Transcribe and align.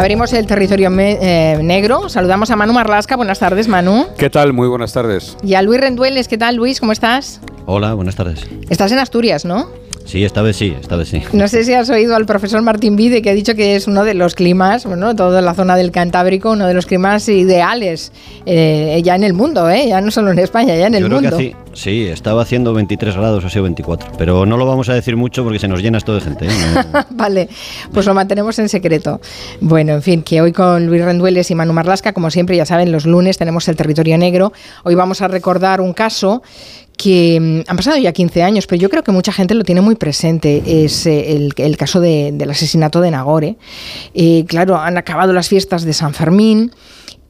Abrimos 0.00 0.32
el 0.32 0.46
territorio 0.46 0.90
eh, 0.98 1.58
negro. 1.62 2.08
Saludamos 2.08 2.50
a 2.50 2.56
Manu 2.56 2.72
Marlasca. 2.72 3.16
Buenas 3.16 3.38
tardes, 3.38 3.68
Manu. 3.68 4.06
¿Qué 4.16 4.30
tal? 4.30 4.54
Muy 4.54 4.66
buenas 4.66 4.94
tardes. 4.94 5.36
Y 5.44 5.52
a 5.52 5.60
Luis 5.60 5.78
Rendueles. 5.78 6.26
¿Qué 6.26 6.38
tal, 6.38 6.56
Luis? 6.56 6.80
¿Cómo 6.80 6.92
estás? 6.92 7.42
Hola, 7.66 7.92
buenas 7.92 8.16
tardes. 8.16 8.46
Estás 8.70 8.92
en 8.92 8.98
Asturias, 8.98 9.44
¿no? 9.44 9.68
Sí, 10.06 10.24
esta 10.24 10.40
vez 10.40 10.56
sí, 10.56 10.74
esta 10.80 10.96
vez 10.96 11.10
sí. 11.10 11.22
No 11.34 11.46
sé 11.48 11.64
si 11.64 11.74
has 11.74 11.90
oído 11.90 12.16
al 12.16 12.24
profesor 12.24 12.62
Martín 12.62 12.96
Vide 12.96 13.20
que 13.20 13.28
ha 13.28 13.34
dicho 13.34 13.54
que 13.54 13.76
es 13.76 13.86
uno 13.86 14.04
de 14.04 14.14
los 14.14 14.34
climas, 14.34 14.86
bueno, 14.86 15.14
toda 15.14 15.42
la 15.42 15.52
zona 15.54 15.76
del 15.76 15.92
Cantábrico, 15.92 16.50
uno 16.52 16.66
de 16.66 16.74
los 16.74 16.86
climas 16.86 17.28
ideales 17.28 18.10
eh, 18.46 19.00
ya 19.04 19.14
en 19.14 19.22
el 19.22 19.34
mundo, 19.34 19.70
¿eh? 19.70 19.86
ya 19.88 20.00
no 20.00 20.10
solo 20.10 20.32
en 20.32 20.38
España, 20.38 20.74
ya 20.76 20.86
en 20.86 20.94
el 20.94 21.08
mundo. 21.08 21.38
Sí, 21.72 22.06
estaba 22.06 22.42
haciendo 22.42 22.72
23 22.74 23.16
grados, 23.16 23.44
ha 23.44 23.50
sido 23.50 23.64
24, 23.64 24.12
pero 24.18 24.46
no 24.46 24.56
lo 24.56 24.66
vamos 24.66 24.88
a 24.88 24.94
decir 24.94 25.16
mucho 25.16 25.44
porque 25.44 25.58
se 25.58 25.68
nos 25.68 25.82
llena 25.82 25.98
esto 25.98 26.14
de 26.14 26.20
gente. 26.20 26.46
¿eh? 26.46 26.50
vale, 27.10 27.48
pues 27.92 28.06
lo 28.06 28.14
mantenemos 28.14 28.58
en 28.58 28.68
secreto. 28.68 29.20
Bueno, 29.60 29.92
en 29.94 30.02
fin, 30.02 30.22
que 30.22 30.40
hoy 30.40 30.52
con 30.52 30.86
Luis 30.86 31.04
Rendueles 31.04 31.50
y 31.50 31.54
Manu 31.54 31.72
Marlasca, 31.72 32.12
como 32.12 32.30
siempre, 32.30 32.56
ya 32.56 32.66
saben, 32.66 32.92
los 32.92 33.06
lunes 33.06 33.38
tenemos 33.38 33.68
el 33.68 33.76
territorio 33.76 34.18
negro. 34.18 34.52
Hoy 34.84 34.94
vamos 34.94 35.22
a 35.22 35.28
recordar 35.28 35.80
un 35.80 35.92
caso 35.92 36.42
que 37.00 37.38
mm, 37.40 37.70
han 37.70 37.76
pasado 37.76 37.96
ya 37.96 38.12
15 38.12 38.42
años, 38.42 38.66
pero 38.66 38.80
yo 38.80 38.90
creo 38.90 39.02
que 39.02 39.12
mucha 39.12 39.32
gente 39.32 39.54
lo 39.54 39.64
tiene 39.64 39.80
muy 39.80 39.94
presente, 39.94 40.84
es 40.84 41.06
eh, 41.06 41.34
el, 41.34 41.76
caso 41.78 42.00
del 42.00 42.50
asesinato 42.50 43.00
de 43.00 43.10
Nagore. 43.10 43.56
Eh, 44.12 44.44
claro, 44.46 44.76
han 44.76 44.98
acabado 44.98 45.32
las 45.32 45.48
fiestas 45.48 45.84
de 45.84 45.94
San 45.94 46.12
Fermín. 46.12 46.72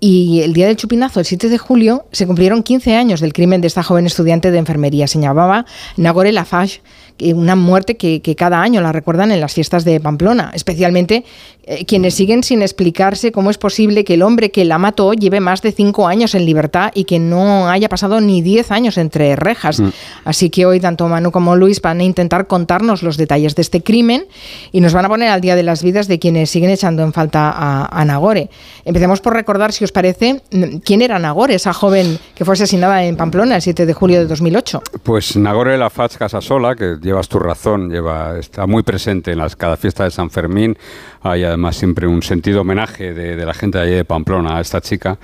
Y 0.01 0.41
el 0.41 0.55
día 0.55 0.67
del 0.67 0.77
chupinazo, 0.77 1.21
el 1.21 1.27
7 1.27 1.51
de 1.51 1.59
julio, 1.59 2.07
se 2.11 2.27
cumplieron 2.27 2.63
15 2.63 2.97
años 2.97 3.21
del 3.21 3.35
crimen 3.35 3.61
de 3.61 3.67
esta 3.67 3.83
joven 3.83 4.07
estudiante 4.07 4.51
de 4.51 4.59
enfermería. 4.59 5.07
Se 5.07 5.21
llamaba 5.21 5.67
Nagore 5.97 6.33
Lafache 6.33 6.81
una 7.35 7.57
muerte 7.57 7.97
que, 7.97 8.35
cada 8.37 8.63
año 8.63 8.81
la 8.81 8.93
recuerdan 8.93 9.33
en 9.33 9.41
las 9.41 9.53
fiestas 9.53 9.85
de 9.85 10.01
Pamplona, 10.01 10.51
especialmente 10.55 11.25
eh, 11.65 11.85
quienes 11.85 12.15
siguen 12.15 12.43
sin 12.43 12.63
explicarse 12.63 13.33
cómo 13.33 13.51
es 13.51 13.59
posible 13.59 14.05
que 14.05 14.15
el 14.15 14.23
hombre 14.23 14.51
que 14.51 14.65
la 14.65 14.79
mató 14.79 15.13
lleve 15.13 15.41
más 15.41 15.63
de 15.63 15.73
cinco 15.73 16.09
años 16.09 16.35
en 16.35 16.47
libertad 16.47 16.91
y 16.95 17.05
que 17.05 17.19
no 17.19 17.69
haya 17.69 17.89
pasado 17.89 18.21
ni 18.21 18.43
diez 18.43 18.71
años 18.71 18.99
entre 18.99 19.37
rejas. 19.37 19.81
Mm. 19.81 19.89
Así 20.25 20.51
que 20.51 20.67
hoy 20.67 20.81
tanto 20.81 21.07
Manu 21.09 21.31
como 21.31 21.57
Luis 21.57 21.81
van 21.81 22.01
a 22.01 22.05
intentar 22.05 22.47
contarnos 22.47 23.03
los 23.03 23.17
detalles 23.17 23.55
de 23.55 23.63
este 23.63 23.83
crimen 23.83 24.25
y 24.73 24.81
nos 24.81 24.95
van 24.95 25.05
a 25.05 25.09
poner 25.09 25.29
al 25.29 25.41
día 25.41 25.55
de 25.55 25.63
las 25.63 25.83
vidas 25.83 26.09
de 26.09 26.19
quienes 26.19 26.51
siguen 26.51 26.71
echando 26.71 27.03
en 27.03 27.13
falta 27.13 27.55
a, 27.57 28.05
Nagore. 28.05 28.51
Empecemos 28.85 29.21
por 29.21 29.35
recordar, 29.35 29.73
si 29.73 29.85
os 29.85 29.93
parece, 29.93 30.41
mm, 30.51 30.79
quién 30.85 31.03
era 31.03 31.19
Nagore, 31.19 31.55
esa 31.55 31.73
joven 31.73 32.19
que 32.35 32.45
fue 32.45 32.55
asesinada 32.55 33.05
en 33.05 33.17
Pamplona 33.17 33.57
el 33.57 33.63
7 33.63 33.87
de 33.87 33.93
julio 33.93 34.19
de 34.19 34.27
2008. 34.27 34.83
Pues 35.03 35.37
Nagore 35.37 35.77
la 35.77 35.91
Faz 35.91 36.17
Casasola, 36.17 36.75
que 36.75 36.97
llevas 37.01 37.29
tu 37.29 37.39
razón, 37.39 37.91
lleva, 37.91 38.39
está 38.39 38.67
muy 38.67 38.83
presente 38.83 39.33
en 39.33 39.39
las, 39.39 39.57
cada 39.57 39.77
fiesta 39.77 40.05
de 40.05 40.11
San 40.11 40.31
Fermín. 40.31 40.77
Hay 41.23 41.45
además 41.45 41.60
siempre 41.73 42.07
un 42.07 42.23
sentido 42.23 42.63
homenaje 42.63 43.13
de, 43.15 43.45
la 43.45 43.55
gente 43.55 43.79
de 43.79 43.85
allí 43.85 43.95
de 43.95 44.05
Pamplona 44.05 44.57
a 44.57 44.61
esta 44.61 44.81
chica. 44.81 45.19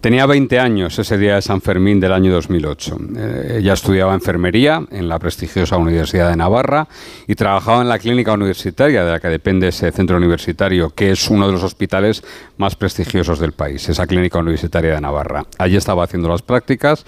Tenía 0.00 0.26
20 0.26 0.60
años 0.60 0.98
ese 0.98 1.18
día 1.18 1.34
de 1.34 1.42
San 1.42 1.60
Fermín 1.60 1.98
del 1.98 2.12
año 2.12 2.32
2008. 2.32 2.98
Eh, 3.16 3.56
ella 3.58 3.72
estudiaba 3.72 4.14
enfermería 4.14 4.84
en 4.90 5.08
la 5.08 5.18
prestigiosa 5.18 5.76
Universidad 5.76 6.30
de 6.30 6.36
Navarra 6.36 6.86
y 7.26 7.34
trabajaba 7.34 7.82
en 7.82 7.88
la 7.88 7.98
clínica 7.98 8.32
universitaria 8.32 9.04
de 9.04 9.10
la 9.10 9.18
que 9.18 9.28
depende 9.28 9.68
ese 9.68 9.90
centro 9.90 10.16
universitario, 10.16 10.90
que 10.90 11.10
es 11.10 11.28
uno 11.28 11.46
de 11.46 11.52
los 11.52 11.64
hospitales 11.64 12.22
más 12.58 12.76
prestigiosos 12.76 13.40
del 13.40 13.52
país, 13.52 13.88
esa 13.88 14.06
clínica 14.06 14.38
universitaria 14.38 14.94
de 14.94 15.00
Navarra. 15.00 15.46
Allí 15.58 15.76
estaba 15.76 16.04
haciendo 16.04 16.28
las 16.28 16.42
prácticas. 16.42 17.04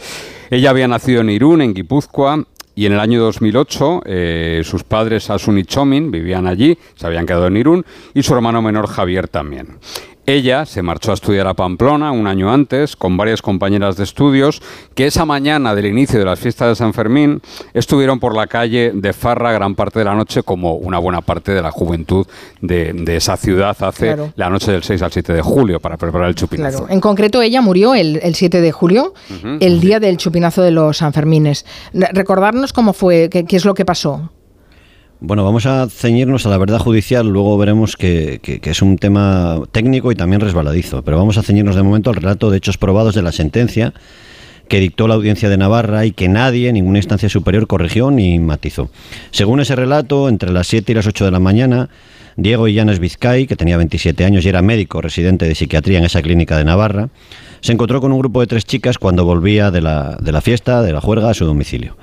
Ella 0.50 0.70
había 0.70 0.88
nacido 0.88 1.20
en 1.20 1.30
Irún, 1.30 1.62
en 1.62 1.74
Guipúzcoa, 1.74 2.44
y 2.74 2.86
en 2.86 2.92
el 2.92 3.00
año 3.00 3.20
2008 3.22 4.02
eh, 4.04 4.62
sus 4.64 4.84
padres 4.84 5.30
Asun 5.30 5.58
y 5.58 5.64
Chomin 5.64 6.10
vivían 6.10 6.46
allí, 6.46 6.76
se 6.94 7.06
habían 7.06 7.26
quedado 7.26 7.46
en 7.46 7.56
Irún, 7.56 7.84
y 8.14 8.22
su 8.22 8.34
hermano 8.34 8.62
menor 8.62 8.86
Javier 8.86 9.28
también. 9.28 9.78
Ella 10.30 10.64
se 10.64 10.80
marchó 10.80 11.10
a 11.10 11.14
estudiar 11.14 11.48
a 11.48 11.54
Pamplona 11.54 12.12
un 12.12 12.28
año 12.28 12.52
antes 12.52 12.94
con 12.94 13.16
varias 13.16 13.42
compañeras 13.42 13.96
de 13.96 14.04
estudios 14.04 14.62
que 14.94 15.08
esa 15.08 15.24
mañana 15.24 15.74
del 15.74 15.86
inicio 15.86 16.20
de 16.20 16.24
las 16.24 16.38
fiestas 16.38 16.68
de 16.68 16.76
San 16.76 16.94
Fermín 16.94 17.42
estuvieron 17.74 18.20
por 18.20 18.36
la 18.36 18.46
calle 18.46 18.92
de 18.94 19.12
Farra 19.12 19.50
gran 19.50 19.74
parte 19.74 19.98
de 19.98 20.04
la 20.04 20.14
noche 20.14 20.44
como 20.44 20.74
una 20.74 21.00
buena 21.00 21.20
parte 21.20 21.52
de 21.52 21.60
la 21.60 21.72
juventud 21.72 22.28
de, 22.60 23.16
esa 23.16 23.36
ciudad 23.36 23.76
hace 23.80 24.16
la 24.36 24.48
noche 24.48 24.70
del 24.70 24.84
6 24.84 25.02
al 25.02 25.10
7 25.10 25.32
de 25.32 25.42
julio 25.42 25.80
para 25.80 25.96
preparar 25.96 26.28
el 26.28 26.36
chupinazo. 26.36 26.86
En 26.88 27.00
concreto 27.00 27.42
ella 27.42 27.60
murió 27.60 27.96
el, 27.96 28.20
7 28.32 28.60
de 28.60 28.70
julio, 28.70 29.14
el 29.58 29.80
día 29.80 29.98
del 29.98 30.16
chupinazo 30.16 30.62
de 30.62 30.70
los 30.70 30.98
Sanfermines. 30.98 31.66
Recordarnos 31.92 32.72
cómo 32.72 32.92
fue, 32.92 33.28
qué 33.30 33.56
es 33.56 33.64
lo 33.64 33.74
que 33.74 33.84
pasó. 33.84 34.30
Bueno, 35.22 35.44
vamos 35.44 35.66
a 35.66 35.86
ceñirnos 35.86 36.46
a 36.46 36.48
la 36.48 36.56
verdad 36.56 36.78
judicial, 36.78 37.28
luego 37.28 37.58
veremos 37.58 37.94
que, 37.94 38.40
es 38.42 38.80
un 38.80 38.96
tema 38.96 39.60
técnico 39.70 40.10
y 40.10 40.14
también 40.14 40.40
resbaladizo, 40.40 41.02
pero 41.02 41.18
vamos 41.18 41.36
a 41.36 41.42
ceñirnos 41.42 41.76
de 41.76 41.82
momento 41.82 42.08
al 42.08 42.16
relato 42.16 42.50
de 42.50 42.56
hechos 42.56 42.78
probados 42.78 43.14
de 43.14 43.20
la 43.20 43.30
sentencia 43.30 43.92
que 44.68 44.80
dictó 44.80 45.08
la 45.08 45.16
audiencia 45.16 45.50
de 45.50 45.58
Navarra 45.58 46.06
y 46.06 46.12
que 46.12 46.28
nadie, 46.28 46.72
ninguna 46.72 47.00
instancia 47.00 47.28
superior, 47.28 47.66
corrigió 47.66 48.10
ni 48.10 48.38
matizó. 48.38 48.88
Según 49.30 49.60
ese 49.60 49.76
relato, 49.76 50.26
entre 50.30 50.52
las 50.52 50.68
7 50.68 50.90
y 50.90 50.94
las 50.94 51.06
8 51.06 51.26
de 51.26 51.30
la 51.30 51.40
mañana, 51.40 51.90
Diego 52.36 52.66
Illanes 52.66 52.98
Vizcay, 52.98 53.46
que 53.46 53.56
tenía 53.56 53.76
27 53.76 54.24
años 54.24 54.46
y 54.46 54.48
era 54.48 54.62
médico 54.62 55.02
residente 55.02 55.46
de 55.46 55.54
psiquiatría 55.54 55.98
en 55.98 56.04
esa 56.04 56.22
clínica 56.22 56.56
de 56.56 56.64
Navarra, 56.64 57.10
se 57.60 57.72
encontró 57.72 58.00
con 58.00 58.12
un 58.12 58.20
grupo 58.20 58.40
de 58.40 58.46
tres 58.46 58.64
chicas 58.64 58.96
cuando 58.96 59.26
volvía 59.26 59.70
de 59.70 59.82
la, 59.82 60.16
de 60.18 60.32
la 60.32 60.40
fiesta, 60.40 60.80
de 60.80 60.94
la 60.94 61.02
juerga, 61.02 61.28
a 61.28 61.34
su 61.34 61.44
domicilio. 61.44 61.96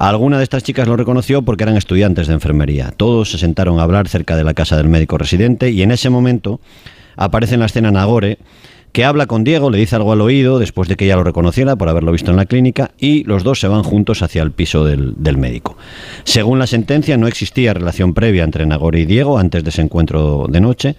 Alguna 0.00 0.38
de 0.38 0.44
estas 0.44 0.62
chicas 0.62 0.86
lo 0.86 0.96
reconoció 0.96 1.42
porque 1.42 1.64
eran 1.64 1.76
estudiantes 1.76 2.28
de 2.28 2.34
enfermería. 2.34 2.92
Todos 2.96 3.32
se 3.32 3.38
sentaron 3.38 3.80
a 3.80 3.82
hablar 3.82 4.06
cerca 4.06 4.36
de 4.36 4.44
la 4.44 4.54
casa 4.54 4.76
del 4.76 4.88
médico 4.88 5.18
residente 5.18 5.72
y 5.72 5.82
en 5.82 5.90
ese 5.90 6.08
momento 6.08 6.60
aparece 7.16 7.54
en 7.54 7.60
la 7.60 7.66
escena 7.66 7.90
Nagore, 7.90 8.38
que 8.92 9.04
habla 9.04 9.26
con 9.26 9.42
Diego, 9.42 9.70
le 9.70 9.78
dice 9.78 9.96
algo 9.96 10.12
al 10.12 10.20
oído 10.20 10.60
después 10.60 10.88
de 10.88 10.94
que 10.94 11.06
ella 11.06 11.16
lo 11.16 11.24
reconociera 11.24 11.74
por 11.74 11.88
haberlo 11.88 12.12
visto 12.12 12.30
en 12.30 12.36
la 12.36 12.46
clínica 12.46 12.92
y 12.96 13.24
los 13.24 13.42
dos 13.42 13.58
se 13.58 13.66
van 13.66 13.82
juntos 13.82 14.22
hacia 14.22 14.44
el 14.44 14.52
piso 14.52 14.84
del, 14.84 15.14
del, 15.16 15.36
médico. 15.36 15.76
Según 16.22 16.60
la 16.60 16.68
sentencia, 16.68 17.16
no 17.16 17.26
existía 17.26 17.74
relación 17.74 18.14
previa 18.14 18.44
entre 18.44 18.66
Nagore 18.66 19.00
y 19.00 19.04
Diego 19.04 19.36
antes 19.36 19.64
de 19.64 19.70
ese 19.70 19.82
encuentro 19.82 20.46
de 20.48 20.60
noche 20.60 20.96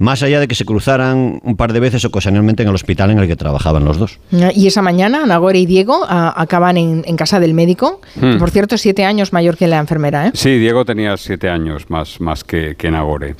más 0.00 0.22
allá 0.22 0.40
de 0.40 0.48
que 0.48 0.54
se 0.54 0.64
cruzaran 0.64 1.40
un 1.44 1.56
par 1.56 1.74
de 1.74 1.78
veces 1.78 2.06
ocasionalmente 2.06 2.62
en 2.62 2.70
el 2.70 2.74
hospital 2.74 3.10
en 3.10 3.18
el 3.18 3.28
que 3.28 3.36
trabajaban 3.36 3.84
los 3.84 3.98
dos. 3.98 4.18
Y 4.54 4.66
esa 4.66 4.80
mañana, 4.80 5.26
Nagore 5.26 5.58
y 5.58 5.66
Diego 5.66 6.06
acaban 6.08 6.78
en, 6.78 7.16
casa 7.16 7.38
del 7.38 7.52
médico, 7.52 8.00
hmm. 8.16 8.38
por 8.38 8.50
cierto, 8.50 8.78
siete 8.78 9.04
años 9.04 9.34
mayor 9.34 9.58
que 9.58 9.66
la 9.66 9.76
enfermera. 9.76 10.28
¿eh? 10.28 10.30
Sí, 10.32 10.58
Diego 10.58 10.86
tenía 10.86 11.18
siete 11.18 11.50
años 11.50 11.90
más, 11.90 12.18
más 12.18 12.44
que, 12.44 12.76
que 12.76 12.90
Nagore 12.90 13.36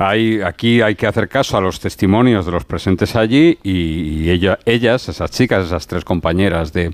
aquí 0.00 0.80
hay 0.80 0.94
que 0.94 1.06
hacer 1.06 1.28
caso 1.28 1.58
a 1.58 1.60
los 1.60 1.78
testimonios 1.78 2.46
de 2.46 2.52
los 2.52 2.64
presentes 2.64 3.16
allí 3.16 3.58
y, 3.62 4.30
ellas, 4.30 5.08
esas 5.08 5.30
chicas, 5.30 5.66
esas 5.66 5.86
tres 5.86 6.04
compañeras 6.04 6.72
de, 6.72 6.92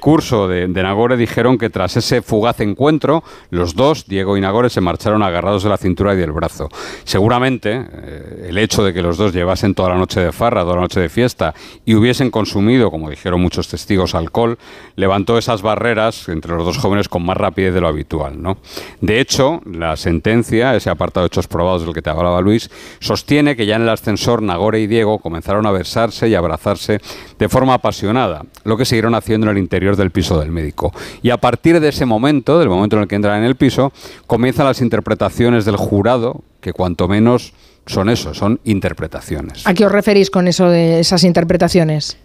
curso 0.00 0.48
de, 0.48 0.66
Nagore, 0.66 1.16
dijeron 1.16 1.56
que 1.56 1.70
tras 1.70 1.96
ese 1.96 2.20
fugaz 2.20 2.58
encuentro, 2.60 3.22
los 3.50 3.76
dos, 3.76 4.06
Diego 4.06 4.36
y 4.36 4.40
Nagore, 4.40 4.70
se 4.70 4.80
marcharon 4.80 5.22
agarrados 5.22 5.62
de 5.62 5.68
la 5.68 5.76
cintura 5.76 6.14
y 6.14 6.16
del 6.16 6.32
brazo. 6.32 6.68
Seguramente 7.04 7.86
eh, 7.92 8.46
el 8.48 8.58
hecho 8.58 8.82
de 8.82 8.92
que 8.92 9.02
los 9.02 9.16
dos 9.16 9.32
llevasen 9.32 9.74
toda 9.74 9.90
la 9.90 9.96
noche 9.96 10.18
de 10.18 10.32
farra, 10.32 10.62
toda 10.62 10.76
la 10.76 10.82
noche 10.82 10.98
de 10.98 11.08
fiesta 11.08 11.54
y 11.84 11.94
hubiesen 11.94 12.32
consumido, 12.32 12.90
como 12.90 13.08
dijeron 13.08 13.40
muchos 13.40 13.68
testigos, 13.68 14.16
alcohol, 14.16 14.58
levantó 14.96 15.38
esas 15.38 15.62
barreras 15.62 16.28
entre 16.28 16.54
los 16.56 16.64
dos 16.64 16.78
jóvenes 16.78 17.08
con 17.08 17.24
más 17.24 17.36
rapidez 17.36 17.72
de 17.72 17.80
lo 17.80 17.86
habitual. 17.86 18.42
¿no? 18.42 18.58
De 19.00 19.20
hecho, 19.20 19.60
la 19.64 19.96
sentencia, 19.96 20.74
ese 20.74 20.90
apartado 20.90 21.24
de 21.24 21.28
hechos 21.28 21.46
probados 21.46 21.84
del 21.84 21.94
que 21.94 22.02
te 22.02 22.10
hablaba 22.10 22.31
Luis, 22.40 22.70
sostiene 23.00 23.56
que 23.56 23.66
ya 23.66 23.76
en 23.76 23.82
el 23.82 23.88
ascensor 23.88 24.42
Nagore 24.42 24.80
y 24.80 24.86
Diego 24.86 25.18
comenzaron 25.18 25.66
a 25.66 25.70
besarse 25.70 26.28
y 26.28 26.34
abrazarse 26.34 27.00
de 27.38 27.48
forma 27.48 27.74
apasionada, 27.74 28.42
lo 28.64 28.76
que 28.76 28.84
siguieron 28.84 29.14
haciendo 29.14 29.46
en 29.46 29.56
el 29.56 29.62
interior 29.62 29.96
del 29.96 30.10
piso 30.10 30.38
del 30.40 30.50
médico. 30.50 30.92
Y 31.22 31.30
a 31.30 31.36
partir 31.36 31.80
de 31.80 31.88
ese 31.88 32.06
momento, 32.06 32.58
del 32.58 32.68
momento 32.68 32.96
en 32.96 33.02
el 33.02 33.08
que 33.08 33.16
entran 33.16 33.38
en 33.38 33.44
el 33.44 33.56
piso, 33.56 33.92
comienzan 34.26 34.66
las 34.66 34.80
interpretaciones 34.80 35.64
del 35.64 35.76
jurado, 35.76 36.42
que 36.60 36.72
cuanto 36.72 37.08
menos 37.08 37.52
son 37.86 38.08
eso, 38.08 38.34
son 38.34 38.60
interpretaciones. 38.64 39.66
¿A 39.66 39.74
qué 39.74 39.84
os 39.84 39.92
referís 39.92 40.30
con 40.30 40.48
eso 40.48 40.68
de 40.68 41.00
esas 41.00 41.24
interpretaciones? 41.24 42.16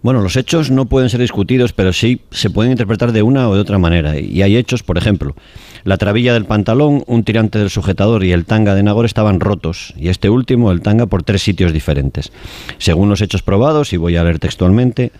Bueno, 0.00 0.20
los 0.20 0.36
hechos 0.36 0.70
no 0.70 0.86
pueden 0.86 1.10
ser 1.10 1.20
discutidos, 1.20 1.72
pero 1.72 1.92
sí 1.92 2.20
se 2.30 2.50
pueden 2.50 2.70
interpretar 2.70 3.10
de 3.10 3.22
una 3.22 3.48
o 3.48 3.54
de 3.54 3.60
otra 3.60 3.78
manera. 3.78 4.18
Y 4.18 4.42
hay 4.42 4.56
hechos, 4.56 4.84
por 4.84 4.96
ejemplo, 4.96 5.34
la 5.82 5.96
trabilla 5.96 6.32
del 6.32 6.44
pantalón, 6.44 7.02
un 7.06 7.24
tirante 7.24 7.58
del 7.58 7.68
sujetador 7.68 8.22
y 8.22 8.30
el 8.30 8.44
tanga 8.44 8.76
de 8.76 8.84
Nagore 8.84 9.06
estaban 9.06 9.40
rotos, 9.40 9.94
y 9.96 10.08
este 10.08 10.30
último, 10.30 10.70
el 10.70 10.82
tanga, 10.82 11.06
por 11.06 11.24
tres 11.24 11.42
sitios 11.42 11.72
diferentes. 11.72 12.30
Según 12.78 13.08
los 13.08 13.20
hechos 13.22 13.42
probados, 13.42 13.92
y 13.92 13.96
voy 13.96 14.16
a 14.16 14.22
leer 14.22 14.38
textualmente, 14.38 15.10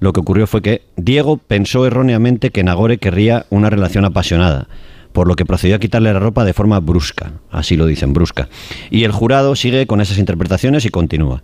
lo 0.00 0.12
que 0.12 0.20
ocurrió 0.20 0.48
fue 0.48 0.62
que 0.62 0.82
Diego 0.96 1.36
pensó 1.36 1.86
erróneamente 1.86 2.50
que 2.50 2.64
Nagore 2.64 2.98
querría 2.98 3.46
una 3.50 3.70
relación 3.70 4.04
apasionada, 4.04 4.66
por 5.12 5.28
lo 5.28 5.36
que 5.36 5.46
procedió 5.46 5.76
a 5.76 5.80
quitarle 5.80 6.12
la 6.12 6.18
ropa 6.18 6.44
de 6.44 6.54
forma 6.54 6.80
brusca, 6.80 7.32
así 7.52 7.76
lo 7.76 7.86
dicen, 7.86 8.12
brusca. 8.12 8.48
Y 8.90 9.04
el 9.04 9.12
jurado 9.12 9.54
sigue 9.54 9.86
con 9.86 10.00
esas 10.00 10.18
interpretaciones 10.18 10.84
y 10.84 10.90
continúa. 10.90 11.42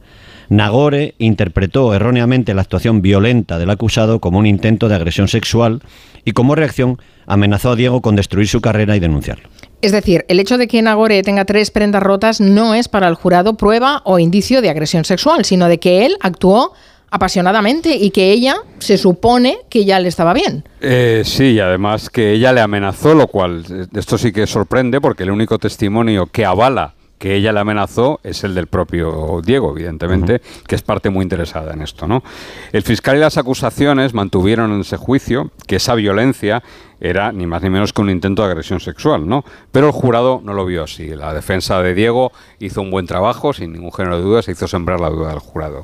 Nagore 0.49 1.15
interpretó 1.19 1.95
erróneamente 1.95 2.55
la 2.55 2.63
actuación 2.63 3.03
violenta 3.03 3.59
del 3.59 3.71
acusado 3.71 4.21
como 4.21 4.39
un 4.39 4.47
intento 4.47 4.89
de 4.89 4.95
agresión 4.95 5.29
sexual 5.29 5.83
y 6.25 6.33
como 6.33 6.55
reacción 6.55 6.99
amenazó 7.27 7.71
a 7.71 7.77
Diego 7.77 8.03
con 8.03 8.17
destruir 8.17 8.49
su 8.49 8.61
carrera 8.61 8.97
y 8.97 9.01
denunciarlo. 9.01 9.49
Es 9.83 9.93
decir, 9.93 10.25
el 10.29 10.41
hecho 10.41 10.57
de 10.57 10.67
que 10.67 10.81
Nagore 10.81 11.23
tenga 11.23 11.45
tres 11.45 11.71
prendas 11.71 12.03
rotas 12.03 12.41
no 12.41 12.75
es 12.75 12.89
para 12.89 13.09
el 13.09 13.15
jurado 13.15 13.55
prueba 13.55 14.01
o 14.05 14.19
indicio 14.19 14.63
de 14.63 14.71
agresión 14.71 15.05
sexual, 15.05 15.45
sino 15.45 15.69
de 15.69 15.79
que 15.79 16.07
él 16.07 16.17
actuó 16.21 16.73
apasionadamente 17.11 17.95
y 17.95 18.11
que 18.11 18.33
ella 18.33 18.57
se 18.79 18.99
supone 18.99 19.59
que 19.69 19.85
ya 19.85 20.01
le 20.01 20.09
estaba 20.09 20.33
bien. 20.33 20.65
Eh, 20.81 21.23
sí, 21.25 21.53
y 21.53 21.61
además 21.61 22.11
que 22.11 22.33
ella 22.33 22.53
le 22.53 22.61
amenazó, 22.61 23.15
lo 23.15 23.29
cual 23.29 23.65
eh, 23.71 23.87
esto 23.95 24.19
sí 24.19 24.33
que 24.33 24.47
sorprende 24.47 25.01
porque 25.01 25.23
el 25.23 25.31
único 25.31 25.59
testimonio 25.59 26.27
que 26.27 26.45
avala 26.45 26.95
que 27.25 27.37
ella 27.37 27.55
le 27.55 27.61
amenazó 27.61 28.21
es 28.23 28.45
el 28.45 28.55
del 28.55 28.67
propio 28.67 29.41
Diego, 29.43 29.71
evidentemente, 29.71 30.43
que 30.67 30.75
es 30.75 30.83
parte 30.83 31.09
muy 31.09 31.23
interesada 31.23 31.73
en 31.73 31.81
esto. 31.81 32.07
¿no? 32.07 32.23
El 32.71 32.83
fiscal 32.83 33.17
y 33.17 33.21
las 33.21 33.39
acusaciones 33.39 34.13
mantuvieron 34.13 34.71
en 34.73 34.83
ese 34.83 34.99
juicio 34.99 35.51
que 35.67 35.77
esa 35.77 35.95
violencia 35.95 36.63
era 37.01 37.33
ni 37.33 37.47
más 37.47 37.63
ni 37.63 37.71
menos 37.71 37.95
que 37.95 38.03
un 38.03 38.11
intento 38.11 38.43
de 38.43 38.51
agresión 38.51 38.79
sexual, 38.79 39.27
¿no? 39.27 39.43
Pero 39.73 39.87
el 39.87 39.93
jurado 39.93 40.43
no 40.45 40.53
lo 40.53 40.67
vio 40.67 40.85
así. 40.85 41.09
La 41.09 41.33
defensa 41.33 41.81
de 41.83 41.95
Diego 41.95 42.31
hizo 42.59 42.83
un 42.83 42.91
buen 42.91 43.07
trabajo, 43.07 43.55
sin 43.55 43.73
ningún 43.73 43.93
género 43.93 44.19
de 44.19 44.23
dudas, 44.23 44.45
se 44.45 44.53
hizo 44.53 44.69
sembrar 44.69 45.01
la 45.01 45.09
duda 45.09 45.31
del 45.31 45.39
jurado. 45.39 45.83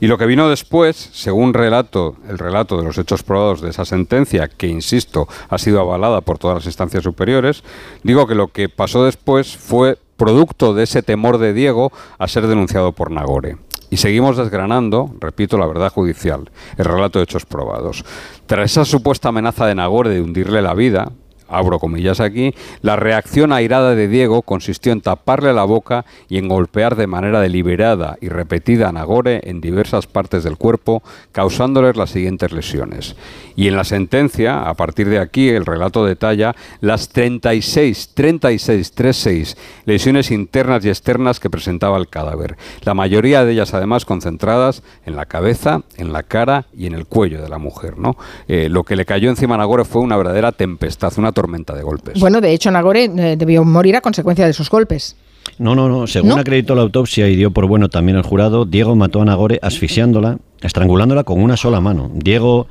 Y 0.00 0.06
lo 0.06 0.16
que 0.16 0.26
vino 0.26 0.48
después, 0.48 1.10
según 1.12 1.52
relato, 1.52 2.16
el 2.28 2.38
relato 2.38 2.78
de 2.78 2.84
los 2.84 2.96
hechos 2.96 3.22
probados 3.22 3.60
de 3.60 3.70
esa 3.70 3.84
sentencia, 3.84 4.48
que 4.48 4.66
insisto, 4.66 5.28
ha 5.50 5.58
sido 5.58 5.80
avalada 5.80 6.22
por 6.22 6.38
todas 6.38 6.56
las 6.56 6.66
instancias 6.66 7.04
superiores, 7.04 7.62
digo 8.02 8.26
que 8.26 8.34
lo 8.34 8.48
que 8.48 8.70
pasó 8.70 9.04
después 9.04 9.56
fue 9.56 9.98
producto 10.18 10.74
de 10.74 10.82
ese 10.82 11.02
temor 11.02 11.38
de 11.38 11.54
Diego 11.54 11.90
a 12.18 12.28
ser 12.28 12.46
denunciado 12.46 12.92
por 12.92 13.10
Nagore. 13.10 13.56
Y 13.88 13.96
seguimos 13.96 14.36
desgranando, 14.36 15.14
repito, 15.18 15.56
la 15.56 15.66
verdad 15.66 15.90
judicial, 15.90 16.50
el 16.76 16.84
relato 16.84 17.18
de 17.18 17.22
hechos 17.22 17.46
probados. 17.46 18.04
Tras 18.44 18.72
esa 18.72 18.84
supuesta 18.84 19.30
amenaza 19.30 19.64
de 19.64 19.74
Nagore 19.74 20.10
de 20.10 20.20
hundirle 20.20 20.60
la 20.60 20.74
vida, 20.74 21.12
abro 21.48 21.78
comillas 21.78 22.20
aquí, 22.20 22.54
la 22.82 22.96
reacción 22.96 23.52
airada 23.52 23.94
de 23.94 24.08
Diego 24.08 24.42
consistió 24.42 24.92
en 24.92 25.00
taparle 25.00 25.52
la 25.52 25.64
boca 25.64 26.04
y 26.28 26.38
en 26.38 26.48
golpear 26.48 26.96
de 26.96 27.06
manera 27.06 27.40
deliberada 27.40 28.16
y 28.20 28.28
repetida 28.28 28.88
a 28.88 28.92
Nagore 28.92 29.40
en 29.44 29.60
diversas 29.60 30.06
partes 30.06 30.44
del 30.44 30.56
cuerpo, 30.56 31.02
causándoles 31.32 31.96
las 31.96 32.10
siguientes 32.10 32.52
lesiones. 32.52 33.16
Y 33.56 33.68
en 33.68 33.76
la 33.76 33.84
sentencia, 33.84 34.68
a 34.68 34.74
partir 34.74 35.08
de 35.08 35.18
aquí, 35.18 35.48
el 35.48 35.66
relato 35.66 36.04
detalla 36.04 36.54
las 36.80 37.08
36, 37.08 38.12
36, 38.14 38.92
36 38.92 39.56
lesiones 39.84 40.30
internas 40.30 40.84
y 40.84 40.88
externas 40.88 41.40
que 41.40 41.50
presentaba 41.50 41.98
el 41.98 42.08
cadáver. 42.08 42.56
La 42.82 42.94
mayoría 42.94 43.44
de 43.44 43.52
ellas, 43.52 43.74
además, 43.74 44.04
concentradas 44.04 44.82
en 45.04 45.16
la 45.16 45.26
cabeza, 45.26 45.82
en 45.96 46.12
la 46.12 46.22
cara 46.22 46.66
y 46.72 46.86
en 46.86 46.94
el 46.94 47.06
cuello 47.06 47.42
de 47.42 47.48
la 47.48 47.58
mujer. 47.58 47.98
¿no? 47.98 48.16
Eh, 48.46 48.68
lo 48.68 48.84
que 48.84 48.96
le 48.96 49.04
cayó 49.04 49.30
encima 49.30 49.54
a 49.54 49.58
Nagore 49.58 49.84
fue 49.84 50.02
una 50.02 50.16
verdadera 50.16 50.52
tempestad, 50.52 51.12
una 51.16 51.32
tormenta 51.40 51.74
de 51.74 51.82
golpes. 51.82 52.18
Bueno, 52.18 52.40
de 52.40 52.52
hecho, 52.52 52.70
Nagore 52.70 53.04
eh, 53.04 53.36
debió 53.36 53.64
morir 53.64 53.96
a 53.96 54.00
consecuencia 54.00 54.44
de 54.44 54.50
esos 54.50 54.68
golpes. 54.68 55.16
No, 55.58 55.74
no, 55.74 55.88
no. 55.88 56.06
Según 56.06 56.38
acreditó 56.38 56.74
la 56.74 56.82
autopsia 56.82 57.28
y 57.28 57.36
dio 57.36 57.50
por 57.52 57.66
bueno 57.66 57.88
también 57.88 58.18
el 58.18 58.24
jurado, 58.24 58.64
Diego 58.64 58.94
mató 58.96 59.22
a 59.22 59.24
Nagore 59.24 59.58
asfixiándola, 59.62 60.38
estrangulándola 60.60 61.24
con 61.24 61.40
una 61.40 61.56
sola 61.56 61.80
mano. 61.80 62.10
Diego 62.12 62.66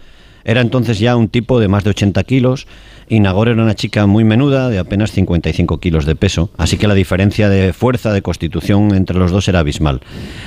era 0.48 0.62
entonces 0.62 0.98
ya 0.98 1.18
un 1.18 1.28
tipo 1.28 1.60
de 1.60 1.68
más 1.68 1.84
de 1.84 1.90
80 1.90 2.24
kilos 2.24 2.68
y 3.10 3.20
Nagore 3.20 3.52
era 3.52 3.62
una 3.62 3.76
chica 3.76 4.08
muy 4.08 4.24
menuda, 4.24 4.70
de 4.70 4.80
apenas 4.80 5.12
55 5.12 5.80
kilos 5.80 6.06
de 6.06 6.16
peso, 6.16 6.50
así 6.58 6.78
que 6.78 6.88
la 6.88 6.94
diferencia 6.94 7.50
de 7.50 7.74
fuerza, 7.74 8.14
de 8.14 8.22
constitución 8.22 8.96
entre 8.96 9.18
los 9.18 9.32
dos 9.32 9.50
era 9.50 9.60
abismal. 9.60 10.02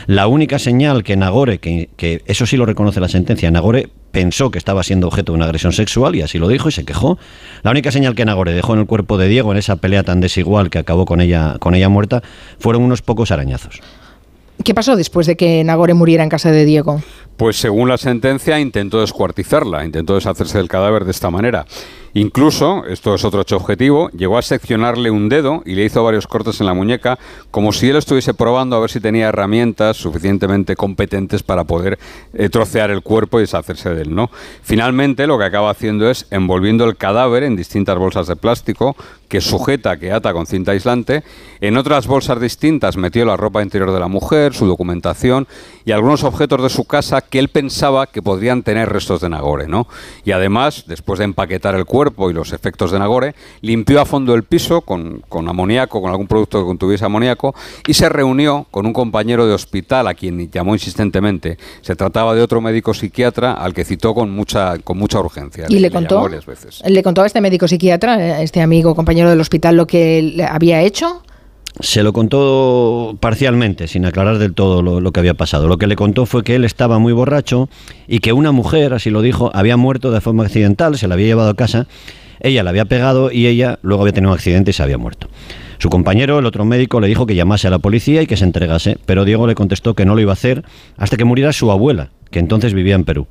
La 0.07 0.27
única 0.27 0.59
señal 0.59 1.05
que 1.05 1.17
Nagore, 1.17 1.59
que, 1.59 2.23
eso 2.25 2.47
sí 2.47 2.57
lo 2.57 2.65
reconoce 2.65 2.99
la 2.99 3.09
sentencia, 3.09 3.51
Nagore 3.51 3.91
pensó 4.11 4.51
que 4.51 4.59
estaba 4.59 4.83
siendo 4.83 5.07
objeto 5.07 5.33
de 5.33 5.37
una 5.37 5.45
agresión 5.45 5.73
sexual 5.73 6.17
y 6.17 6.23
así 6.23 6.39
lo 6.39 6.49
dijo 6.49 6.71
y 6.71 6.73
se 6.73 6.85
quejó. 6.87 7.19
La 7.63 7.71
única 7.71 7.93
señal 7.93 8.15
que 8.15 8.25
Nagore 8.25 8.55
dejó 8.55 8.73
en 8.73 8.81
el 8.81 8.87
cuerpo 8.87 9.19
de 9.19 9.29
Diego 9.29 9.53
en 9.53 9.59
esa 9.59 9.77
pelea 9.77 10.03
tan 10.03 10.21
desigual 10.21 10.71
que 10.71 10.79
acabó 10.79 11.05
con 11.05 11.21
ella, 11.21 11.57
con 11.61 11.75
ella 11.75 11.91
muerta 11.91 12.23
fueron 12.59 12.83
unos 12.83 13.03
pocos 13.03 13.31
arañazos. 13.31 13.81
¿Qué 14.65 14.75
pasó 14.75 14.97
después 14.97 15.27
de 15.27 15.37
que 15.37 15.65
Nagore 15.65 15.95
muriera 15.95 16.23
en 16.23 16.29
casa 16.29 16.51
de 16.51 16.65
Diego? 16.65 17.03
Pues 17.37 17.57
según 17.57 17.89
la 17.89 17.97
sentencia 17.97 18.61
intentó 18.61 19.01
descuartizarla, 19.01 19.85
intentó 19.85 20.15
deshacerse 20.15 20.59
del 20.59 20.69
cadáver 20.69 21.05
de 21.05 21.11
esta 21.13 21.31
manera. 21.31 21.65
Incluso, 22.15 22.85
esto 22.87 23.15
es 23.15 23.25
otro 23.25 23.43
hecho 23.43 23.57
objetivo, 23.57 24.11
llegó 24.11 24.37
a 24.37 24.43
seccionarle 24.43 25.11
un 25.11 25.29
dedo 25.29 25.63
y 25.65 25.75
le 25.75 25.85
hizo 25.85 26.03
varios 26.03 26.27
cortes 26.27 26.61
en 26.61 26.67
la 26.67 26.75
muñeca, 26.75 27.19
como 27.53 27.73
si 27.73 27.89
él 27.89 27.97
estuviese 27.97 28.35
probando 28.35 28.75
a 28.75 28.81
ver 28.81 28.91
si 28.91 29.01
tenía 29.01 29.29
herramientas 29.29 29.97
suficientemente 29.97 30.75
competentes 30.75 31.45
para 31.45 31.65
poder 31.65 31.99
eh, 32.35 32.49
trocear 32.49 32.91
el 32.91 33.03
cuerpo 33.03 33.39
y 33.39 33.43
deshacerse 33.43 33.91
de 33.95 34.03
él. 34.03 34.15
¿no? 34.15 34.29
Finalmente, 34.63 35.29
lo 35.29 35.39
que 35.39 35.45
acaba 35.45 35.71
haciendo 35.71 36.11
es 36.11 36.27
envolviendo 36.31 36.85
el 36.85 36.97
cadáver 36.97 37.45
en 37.45 37.55
distintas 37.55 37.97
bolsas 37.97 38.27
de 38.27 38.35
plástico 38.35 38.97
que 39.29 39.41
sujeta, 39.41 39.97
que 39.97 40.11
ata 40.11 40.33
con 40.33 40.47
cinta 40.47 40.73
aislante. 40.73 41.23
En 41.61 41.77
otras 41.77 42.09
bolsas 42.09 42.41
distintas 42.41 42.97
metió 42.97 43.25
la 43.25 43.37
ropa 43.37 43.63
interior 43.63 43.93
de 43.93 44.01
la 44.01 44.09
mujer, 44.09 44.55
su 44.55 44.67
documentación 44.67 45.47
y 45.85 45.93
algunos 45.93 46.25
objetos 46.25 46.61
de 46.63 46.69
su 46.69 46.85
casa 46.85 47.21
que 47.21 47.39
él 47.39 47.49
pensaba 47.49 48.09
que 48.09 48.23
podrían 48.23 48.65
tener 48.65 48.89
restos 48.89 49.21
de 49.21 49.29
Nagore. 49.29 49.69
¿no? 49.69 49.87
Y 50.25 50.33
además, 50.33 50.85
después 50.89 51.21
de 51.21 51.27
empaquetar 51.27 51.77
el 51.77 51.85
cuerpo, 51.85 52.00
cuerpo 52.01 52.31
y 52.31 52.33
los 52.33 52.55
efectos 52.55 52.93
de 52.93 52.99
Nagore, 52.99 53.35
limpió 53.61 54.01
a 54.01 54.07
fondo 54.07 54.35
el 54.35 54.45
piso 54.45 54.81
con, 54.81 55.23
con 55.29 55.47
amoníaco, 55.51 56.01
con 56.01 56.11
algún 56.11 56.27
producto 56.27 56.59
que 56.59 56.65
contuviese 56.65 57.05
amoníaco, 57.05 57.55
y 57.87 57.93
se 57.93 58.09
reunió 58.09 58.67
con 58.71 58.87
un 58.87 58.95
compañero 58.95 59.47
de 59.47 59.53
hospital 59.53 60.09
a 60.09 60.15
quien 60.15 60.51
llamó 60.51 60.73
insistentemente. 60.73 61.59
Se 61.83 61.95
trataba 61.97 62.35
de 62.35 62.41
otro 62.41 62.63
médico 62.63 62.95
psiquiatra 62.95 63.53
al 63.53 63.75
que 63.75 63.85
citó 63.85 64.15
con 64.15 64.31
mucha, 64.31 64.79
con 64.79 64.97
mucha 64.97 65.21
urgencia. 65.21 65.67
¿Y 65.69 65.79
le, 65.79 65.91
contó? 65.91 66.27
¿Le 66.87 67.03
contó 67.03 67.21
a 67.21 67.27
este 67.27 67.43
médico 67.43 67.69
psiquiatra, 67.69 68.15
a 68.15 68.41
este 68.41 68.63
amigo, 68.63 68.95
compañero 68.95 69.29
del 69.29 69.41
hospital, 69.43 69.77
lo 69.77 69.87
que 69.87 70.43
había 70.49 70.81
hecho? 70.81 71.23
Se 71.79 72.03
lo 72.03 72.13
contó 72.13 73.17
parcialmente, 73.21 73.87
sin 73.87 74.05
aclarar 74.05 74.39
del 74.39 74.55
todo 74.55 74.83
lo, 74.83 75.13
que 75.13 75.21
había 75.21 75.35
pasado. 75.35 75.69
Lo 75.69 75.79
que 75.79 75.87
le 75.87 75.97
contó 75.97 76.27
fue 76.27 76.43
que 76.43 76.57
él 76.57 76.65
estaba 76.65 76.99
muy 76.99 77.13
borracho 77.13 77.69
y 78.09 78.19
que 78.19 78.33
una 78.33 78.53
mujer, 78.53 78.93
así 78.93 79.11
lo 79.11 79.23
dijo, 79.23 79.51
había 79.55 79.77
muerto 79.77 80.11
de 80.11 80.21
forma 80.21 80.45
accidental, 80.45 80.99
se 80.99 81.07
la 81.07 81.15
había 81.15 81.27
llevado 81.27 81.51
a 81.51 81.55
casa, 81.55 81.87
ella 82.41 82.63
la 82.63 82.71
había 82.71 82.87
pegado 82.87 83.31
y 83.31 83.47
ella 83.47 83.79
luego 83.83 84.03
había 84.03 84.13
tenido 84.13 84.33
un 84.33 84.37
accidente 84.37 84.73
y 84.73 84.75
se 84.75 84.83
había 84.83 84.99
muerto. 84.99 85.29
Su 85.79 85.89
compañero, 85.89 86.39
el 86.39 86.47
otro 86.47 86.65
médico, 86.65 87.01
le 87.01 87.07
dijo 87.07 87.25
que 87.25 87.35
llamase 87.35 87.69
a 87.69 87.71
la 87.71 87.79
policía 87.79 88.21
y 88.21 88.27
que 88.27 88.37
se 88.37 88.45
entregase, 88.45 88.99
pero 89.07 89.25
Diego 89.25 89.47
le 89.47 89.55
contestó 89.55 89.95
que 89.95 90.05
no 90.05 90.15
lo 90.15 90.21
iba 90.21 90.33
a 90.33 90.35
hacer 90.35 90.65
hasta 90.99 91.17
que 91.17 91.25
muriera 91.25 91.53
su 91.53 91.71
abuela, 91.71 92.11
que 92.31 92.39
entonces 92.39 92.75
vivía 92.75 92.97
en 92.97 93.05
Perú. 93.05 93.29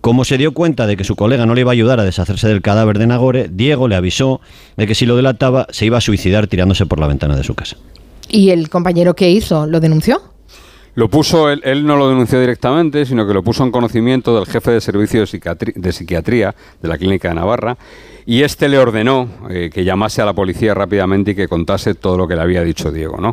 Como 0.00 0.24
se 0.24 0.38
dio 0.38 0.52
cuenta 0.52 0.86
de 0.86 0.96
que 0.96 1.04
su 1.04 1.16
colega 1.16 1.44
no 1.46 1.54
le 1.54 1.62
iba 1.62 1.70
a 1.70 1.72
ayudar 1.72 1.98
a 2.00 2.04
deshacerse 2.04 2.48
del 2.48 2.62
cadáver 2.62 2.98
de 2.98 3.06
Nagore, 3.06 3.48
Diego 3.50 3.88
le 3.88 3.96
avisó 3.96 4.40
de 4.76 4.86
que 4.86 4.94
si 4.94 5.06
lo 5.06 5.16
delataba 5.16 5.66
se 5.70 5.86
iba 5.86 5.98
a 5.98 6.00
suicidar 6.00 6.46
tirándose 6.46 6.86
por 6.86 7.00
la 7.00 7.06
ventana 7.06 7.36
de 7.36 7.44
su 7.44 7.54
casa. 7.54 7.76
¿Y 8.28 8.50
el 8.50 8.68
compañero 8.68 9.14
qué 9.14 9.30
hizo? 9.30 9.66
¿Lo 9.66 9.80
denunció? 9.80 10.20
Lo 10.94 11.08
puso, 11.08 11.48
él, 11.48 11.86
no 11.86 11.96
lo 11.96 12.08
denunció 12.08 12.40
directamente, 12.40 13.06
sino 13.06 13.26
que 13.26 13.32
lo 13.32 13.44
puso 13.44 13.62
en 13.62 13.70
conocimiento 13.70 14.34
del 14.34 14.46
jefe 14.46 14.72
de 14.72 14.80
servicio 14.80 15.20
de 15.20 15.92
psiquiatría 15.92 16.54
de 16.82 16.88
la 16.88 16.98
clínica 16.98 17.28
de 17.28 17.34
Navarra 17.36 17.78
y 18.28 18.42
este 18.42 18.68
le 18.68 18.78
ordenó 18.78 19.26
eh, 19.48 19.70
que 19.72 19.84
llamase 19.84 20.20
a 20.20 20.26
la 20.26 20.34
policía 20.34 20.74
rápidamente 20.74 21.30
y 21.30 21.34
que 21.34 21.48
contase 21.48 21.94
todo 21.94 22.18
lo 22.18 22.28
que 22.28 22.36
le 22.36 22.42
había 22.42 22.62
dicho 22.62 22.92
Diego. 22.92 23.16
¿no? 23.16 23.32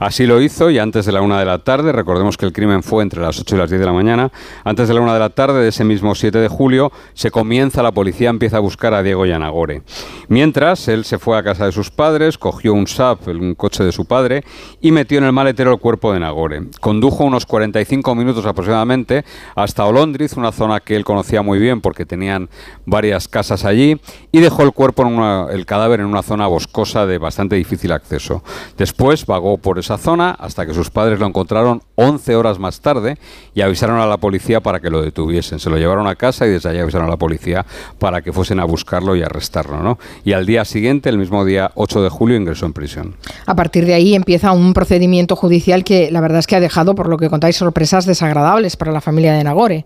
Así 0.00 0.26
lo 0.26 0.42
hizo 0.42 0.68
y 0.68 0.80
antes 0.80 1.06
de 1.06 1.12
la 1.12 1.20
una 1.20 1.38
de 1.38 1.44
la 1.44 1.60
tarde, 1.60 1.92
recordemos 1.92 2.36
que 2.36 2.46
el 2.46 2.52
crimen 2.52 2.82
fue 2.82 3.04
entre 3.04 3.20
las 3.20 3.38
8 3.38 3.54
y 3.54 3.58
las 3.60 3.70
10 3.70 3.78
de 3.78 3.86
la 3.86 3.92
mañana, 3.92 4.32
antes 4.64 4.88
de 4.88 4.94
la 4.94 5.00
una 5.00 5.14
de 5.14 5.20
la 5.20 5.30
tarde 5.30 5.62
de 5.62 5.68
ese 5.68 5.84
mismo 5.84 6.16
7 6.16 6.36
de 6.38 6.48
julio, 6.48 6.90
se 7.14 7.30
comienza, 7.30 7.84
la 7.84 7.92
policía 7.92 8.30
empieza 8.30 8.56
a 8.56 8.60
buscar 8.60 8.94
a 8.94 9.04
Diego 9.04 9.26
Yanagore. 9.26 9.82
Mientras, 10.26 10.88
él 10.88 11.04
se 11.04 11.20
fue 11.20 11.38
a 11.38 11.44
casa 11.44 11.66
de 11.66 11.70
sus 11.70 11.92
padres, 11.92 12.36
cogió 12.36 12.74
un 12.74 12.88
SAP, 12.88 13.28
un 13.28 13.54
coche 13.54 13.84
de 13.84 13.92
su 13.92 14.06
padre, 14.06 14.42
y 14.80 14.90
metió 14.90 15.18
en 15.18 15.24
el 15.24 15.32
maletero 15.32 15.72
el 15.72 15.78
cuerpo 15.78 16.12
de 16.12 16.18
Nagore. 16.18 16.62
Condujo 16.80 17.22
unos 17.22 17.46
45 17.46 18.16
minutos 18.16 18.44
aproximadamente 18.44 19.24
hasta 19.54 19.86
Olondriz, 19.86 20.32
una 20.36 20.50
zona 20.50 20.80
que 20.80 20.96
él 20.96 21.04
conocía 21.04 21.42
muy 21.42 21.60
bien 21.60 21.80
porque 21.80 22.04
tenían 22.04 22.50
varias 22.86 23.28
casas 23.28 23.64
allí, 23.64 24.00
y 24.32 24.40
dejó 24.40 24.62
el 24.62 24.72
cuerpo, 24.72 25.04
el 25.50 25.66
cadáver, 25.66 26.00
en 26.00 26.06
una 26.06 26.22
zona 26.22 26.46
boscosa 26.46 27.06
de 27.06 27.18
bastante 27.18 27.54
difícil 27.56 27.92
acceso. 27.92 28.42
Después 28.78 29.26
vagó 29.26 29.58
por 29.58 29.78
esa 29.78 29.98
zona 29.98 30.30
hasta 30.30 30.64
que 30.66 30.72
sus 30.72 30.90
padres 30.90 31.20
lo 31.20 31.26
encontraron 31.26 31.82
11 31.96 32.34
horas 32.34 32.58
más 32.58 32.80
tarde 32.80 33.18
y 33.54 33.60
avisaron 33.60 34.00
a 34.00 34.06
la 34.06 34.16
policía 34.16 34.60
para 34.60 34.80
que 34.80 34.88
lo 34.88 35.02
detuviesen. 35.02 35.58
Se 35.58 35.68
lo 35.68 35.76
llevaron 35.76 36.06
a 36.06 36.14
casa 36.14 36.46
y 36.46 36.50
desde 36.50 36.70
allí 36.70 36.78
avisaron 36.78 37.06
a 37.06 37.10
la 37.10 37.18
policía 37.18 37.66
para 37.98 38.22
que 38.22 38.32
fuesen 38.32 38.58
a 38.58 38.64
buscarlo 38.64 39.14
y 39.14 39.22
arrestarlo. 39.22 39.82
¿no? 39.82 39.98
Y 40.24 40.32
al 40.32 40.46
día 40.46 40.64
siguiente, 40.64 41.10
el 41.10 41.18
mismo 41.18 41.44
día 41.44 41.70
8 41.74 42.02
de 42.02 42.08
julio, 42.08 42.36
ingresó 42.36 42.64
en 42.64 42.72
prisión. 42.72 43.16
A 43.44 43.54
partir 43.54 43.84
de 43.84 43.92
ahí 43.92 44.14
empieza 44.14 44.52
un 44.52 44.72
procedimiento 44.72 45.36
judicial 45.36 45.84
que 45.84 46.10
la 46.10 46.22
verdad 46.22 46.38
es 46.38 46.46
que 46.46 46.56
ha 46.56 46.60
dejado, 46.60 46.94
por 46.94 47.08
lo 47.08 47.18
que 47.18 47.28
contáis, 47.28 47.56
sorpresas 47.56 48.06
desagradables 48.06 48.76
para 48.76 48.92
la 48.92 49.02
familia 49.02 49.34
de 49.34 49.44
Nagore. 49.44 49.84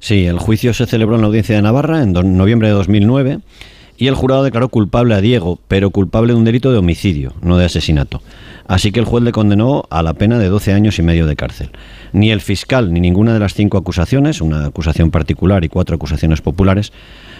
Sí, 0.00 0.26
el 0.26 0.38
juicio 0.38 0.74
se 0.74 0.86
celebró 0.86 1.16
en 1.16 1.22
la 1.22 1.28
audiencia 1.28 1.56
de 1.56 1.62
Navarra 1.62 2.02
en 2.02 2.12
noviembre 2.12 2.68
de 2.68 2.74
2009 2.74 3.38
y 3.96 4.08
el 4.08 4.14
jurado 4.14 4.42
declaró 4.42 4.68
culpable 4.68 5.14
a 5.14 5.20
Diego, 5.20 5.60
pero 5.68 5.90
culpable 5.90 6.32
de 6.32 6.38
un 6.38 6.44
delito 6.44 6.72
de 6.72 6.78
homicidio, 6.78 7.34
no 7.40 7.56
de 7.56 7.66
asesinato. 7.66 8.22
Así 8.66 8.92
que 8.92 9.00
el 9.00 9.06
juez 9.06 9.24
le 9.24 9.32
condenó 9.32 9.84
a 9.90 10.02
la 10.02 10.14
pena 10.14 10.38
de 10.38 10.48
12 10.48 10.72
años 10.72 10.98
y 10.98 11.02
medio 11.02 11.26
de 11.26 11.36
cárcel. 11.36 11.70
Ni 12.12 12.30
el 12.30 12.40
fiscal 12.40 12.92
ni 12.92 13.00
ninguna 13.00 13.34
de 13.34 13.40
las 13.40 13.54
cinco 13.54 13.78
acusaciones, 13.78 14.40
una 14.40 14.66
acusación 14.66 15.10
particular 15.10 15.64
y 15.64 15.68
cuatro 15.68 15.96
acusaciones 15.96 16.40
populares, 16.40 16.92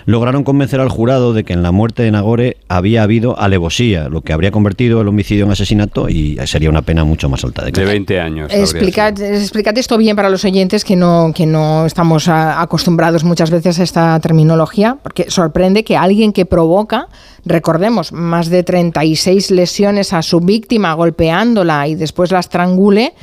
lograron 0.07 0.45
convencer 0.45 0.81
al 0.81 0.89
jurado 0.89 1.33
de 1.33 1.45
que 1.45 1.53
en 1.53 1.63
la 1.63 1.73
muerte 1.73 2.03
de 2.03 2.11
Nagore 2.11 2.57
había 2.69 3.03
habido 3.03 3.39
alevosía, 3.39 4.09
lo 4.09 4.23
que 4.23 4.33
habría 4.33 4.51
convertido 4.51 5.01
el 5.01 5.09
homicidio 5.09 5.45
en 5.45 5.53
asesinato 5.53 6.09
y 6.09 6.39
sería 6.47 6.71
una 6.71 6.83
pena 6.83 7.05
mucho 7.05 7.29
más 7.29 7.45
alta. 7.45 7.65
De, 7.65 7.85
20 7.85 8.21
años. 8.21 8.53
Explicad, 8.53 9.21
explicad, 9.21 9.77
esto 9.79 9.97
bien 9.99 10.17
para 10.17 10.31
los 10.31 10.45
oyentes 10.45 10.85
que 10.85 10.97
no, 10.97 11.33
que 11.35 11.47
no 11.47 11.87
estamos 11.87 12.29
acostumbrados 12.29 13.25
muchas 13.25 13.51
veces 13.51 13.79
a 13.79 13.83
esta 13.83 14.21
terminología, 14.21 14.97
porque 15.03 15.31
sorprende 15.31 15.85
que 15.85 15.97
alguien 15.97 16.33
que 16.33 16.47
provoca, 16.47 17.09
recordemos, 17.45 18.13
más 18.13 18.49
de 18.49 18.63
36 18.63 19.51
lesiones 19.51 20.13
a 20.13 20.23
su 20.23 20.41
víctima 20.41 20.95
golpeándola 20.95 21.89
y 21.89 21.95
después 21.95 22.31
la 22.31 22.41
estrangule, 22.41 23.15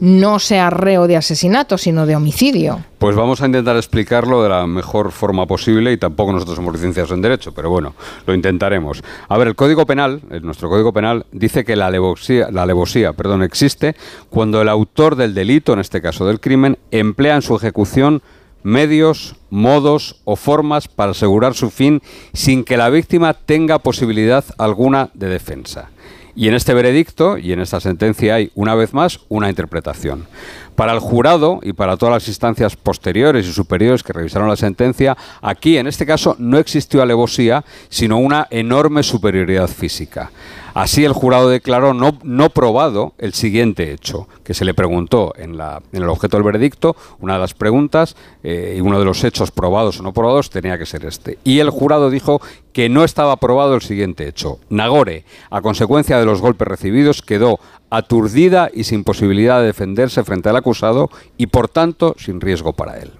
no 0.00 0.38
sea 0.38 0.70
reo 0.70 1.06
de 1.06 1.16
asesinato, 1.16 1.78
sino 1.78 2.06
de 2.06 2.14
homicidio. 2.14 2.80
Pues 2.98 3.16
vamos 3.16 3.40
a 3.42 3.46
intentar 3.46 3.76
explicarlo 3.76 4.42
de 4.42 4.48
la 4.48 4.66
mejor 4.66 5.12
forma 5.12 5.46
posible 5.46 5.92
y 5.92 5.96
tampoco 5.96 6.32
nosotros 6.32 6.56
somos 6.56 6.74
licenciados 6.74 7.10
en 7.12 7.22
Derecho, 7.22 7.52
pero 7.52 7.70
bueno, 7.70 7.94
lo 8.26 8.34
intentaremos. 8.34 9.02
A 9.28 9.38
ver, 9.38 9.48
el 9.48 9.54
Código 9.56 9.86
Penal, 9.86 10.20
nuestro 10.42 10.68
Código 10.68 10.92
Penal, 10.92 11.26
dice 11.32 11.64
que 11.64 11.76
la 11.76 11.86
alevosía, 11.86 12.48
la 12.50 12.62
alevosía 12.62 13.12
perdón, 13.12 13.42
existe 13.42 13.96
cuando 14.30 14.60
el 14.60 14.68
autor 14.68 15.16
del 15.16 15.34
delito, 15.34 15.72
en 15.72 15.80
este 15.80 16.02
caso 16.02 16.26
del 16.26 16.40
crimen, 16.40 16.78
emplea 16.90 17.36
en 17.36 17.42
su 17.42 17.56
ejecución 17.56 18.22
medios, 18.62 19.36
modos 19.50 20.20
o 20.24 20.36
formas 20.36 20.88
para 20.88 21.12
asegurar 21.12 21.54
su 21.54 21.70
fin 21.70 22.02
sin 22.32 22.64
que 22.64 22.76
la 22.76 22.90
víctima 22.90 23.34
tenga 23.34 23.78
posibilidad 23.78 24.44
alguna 24.58 25.10
de 25.14 25.28
defensa. 25.28 25.90
Y 26.38 26.46
en 26.46 26.54
este 26.54 26.72
veredicto 26.72 27.36
y 27.36 27.52
en 27.52 27.58
esta 27.58 27.80
sentencia 27.80 28.36
hay, 28.36 28.52
una 28.54 28.76
vez 28.76 28.94
más, 28.94 29.18
una 29.28 29.48
interpretación. 29.48 30.28
Para 30.76 30.92
el 30.92 31.00
jurado 31.00 31.58
y 31.64 31.72
para 31.72 31.96
todas 31.96 32.14
las 32.14 32.28
instancias 32.28 32.76
posteriores 32.76 33.44
y 33.44 33.52
superiores 33.52 34.04
que 34.04 34.12
revisaron 34.12 34.48
la 34.48 34.54
sentencia, 34.54 35.16
aquí, 35.42 35.78
en 35.78 35.88
este 35.88 36.06
caso, 36.06 36.36
no 36.38 36.58
existió 36.58 37.02
alevosía, 37.02 37.64
sino 37.88 38.18
una 38.18 38.46
enorme 38.50 39.02
superioridad 39.02 39.66
física. 39.66 40.30
Así 40.78 41.04
el 41.04 41.12
jurado 41.12 41.48
declaró 41.48 41.92
no, 41.92 42.20
no 42.22 42.50
probado 42.50 43.12
el 43.18 43.34
siguiente 43.34 43.90
hecho, 43.90 44.28
que 44.44 44.54
se 44.54 44.64
le 44.64 44.74
preguntó 44.74 45.32
en, 45.36 45.58
el 45.90 46.08
objeto 46.08 46.36
del 46.36 46.44
veredicto, 46.44 46.94
una 47.18 47.32
de 47.32 47.40
las 47.40 47.52
preguntas 47.52 48.14
eh, 48.44 48.74
y 48.76 48.80
uno 48.80 49.00
de 49.00 49.04
los 49.04 49.24
hechos 49.24 49.50
probados 49.50 49.98
o 49.98 50.04
no 50.04 50.12
probados 50.12 50.50
tenía 50.50 50.78
que 50.78 50.86
ser 50.86 51.04
este. 51.04 51.40
Y 51.42 51.58
el 51.58 51.70
jurado 51.70 52.10
dijo 52.10 52.40
que 52.72 52.88
no 52.88 53.02
estaba 53.02 53.38
probado 53.38 53.74
el 53.74 53.82
siguiente 53.82 54.28
hecho. 54.28 54.60
Nagore, 54.70 55.24
a 55.50 55.62
consecuencia 55.62 56.16
de 56.20 56.26
los 56.26 56.40
golpes 56.40 56.68
recibidos, 56.68 57.22
quedó 57.22 57.58
aturdida 57.90 58.70
y 58.72 58.84
sin 58.84 59.02
posibilidad 59.02 59.58
de 59.58 59.66
defenderse 59.66 60.22
frente 60.22 60.48
al 60.48 60.56
acusado 60.58 61.10
y 61.36 61.48
por 61.48 61.68
tanto 61.68 62.14
sin 62.18 62.40
riesgo 62.40 62.72
para 62.72 63.00
él. 63.00 63.17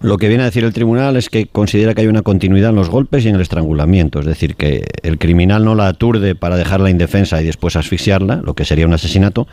Lo 0.00 0.18
que 0.18 0.28
viene 0.28 0.42
a 0.42 0.46
decir 0.46 0.64
el 0.64 0.72
tribunal 0.72 1.16
es 1.16 1.30
que 1.30 1.46
considera 1.46 1.94
que 1.94 2.02
hay 2.02 2.06
una 2.06 2.22
continuidad 2.22 2.70
en 2.70 2.76
los 2.76 2.90
golpes 2.90 3.24
y 3.24 3.28
en 3.28 3.36
el 3.36 3.40
estrangulamiento, 3.40 4.20
es 4.20 4.26
decir, 4.26 4.56
que 4.56 4.86
el 5.02 5.18
criminal 5.18 5.64
no 5.64 5.74
la 5.74 5.88
aturde 5.88 6.34
para 6.34 6.56
dejarla 6.56 6.90
indefensa 6.90 7.40
y 7.40 7.46
después 7.46 7.76
asfixiarla, 7.76 8.42
lo 8.44 8.54
que 8.54 8.64
sería 8.64 8.86
un 8.86 8.92
asesinato, 8.92 9.46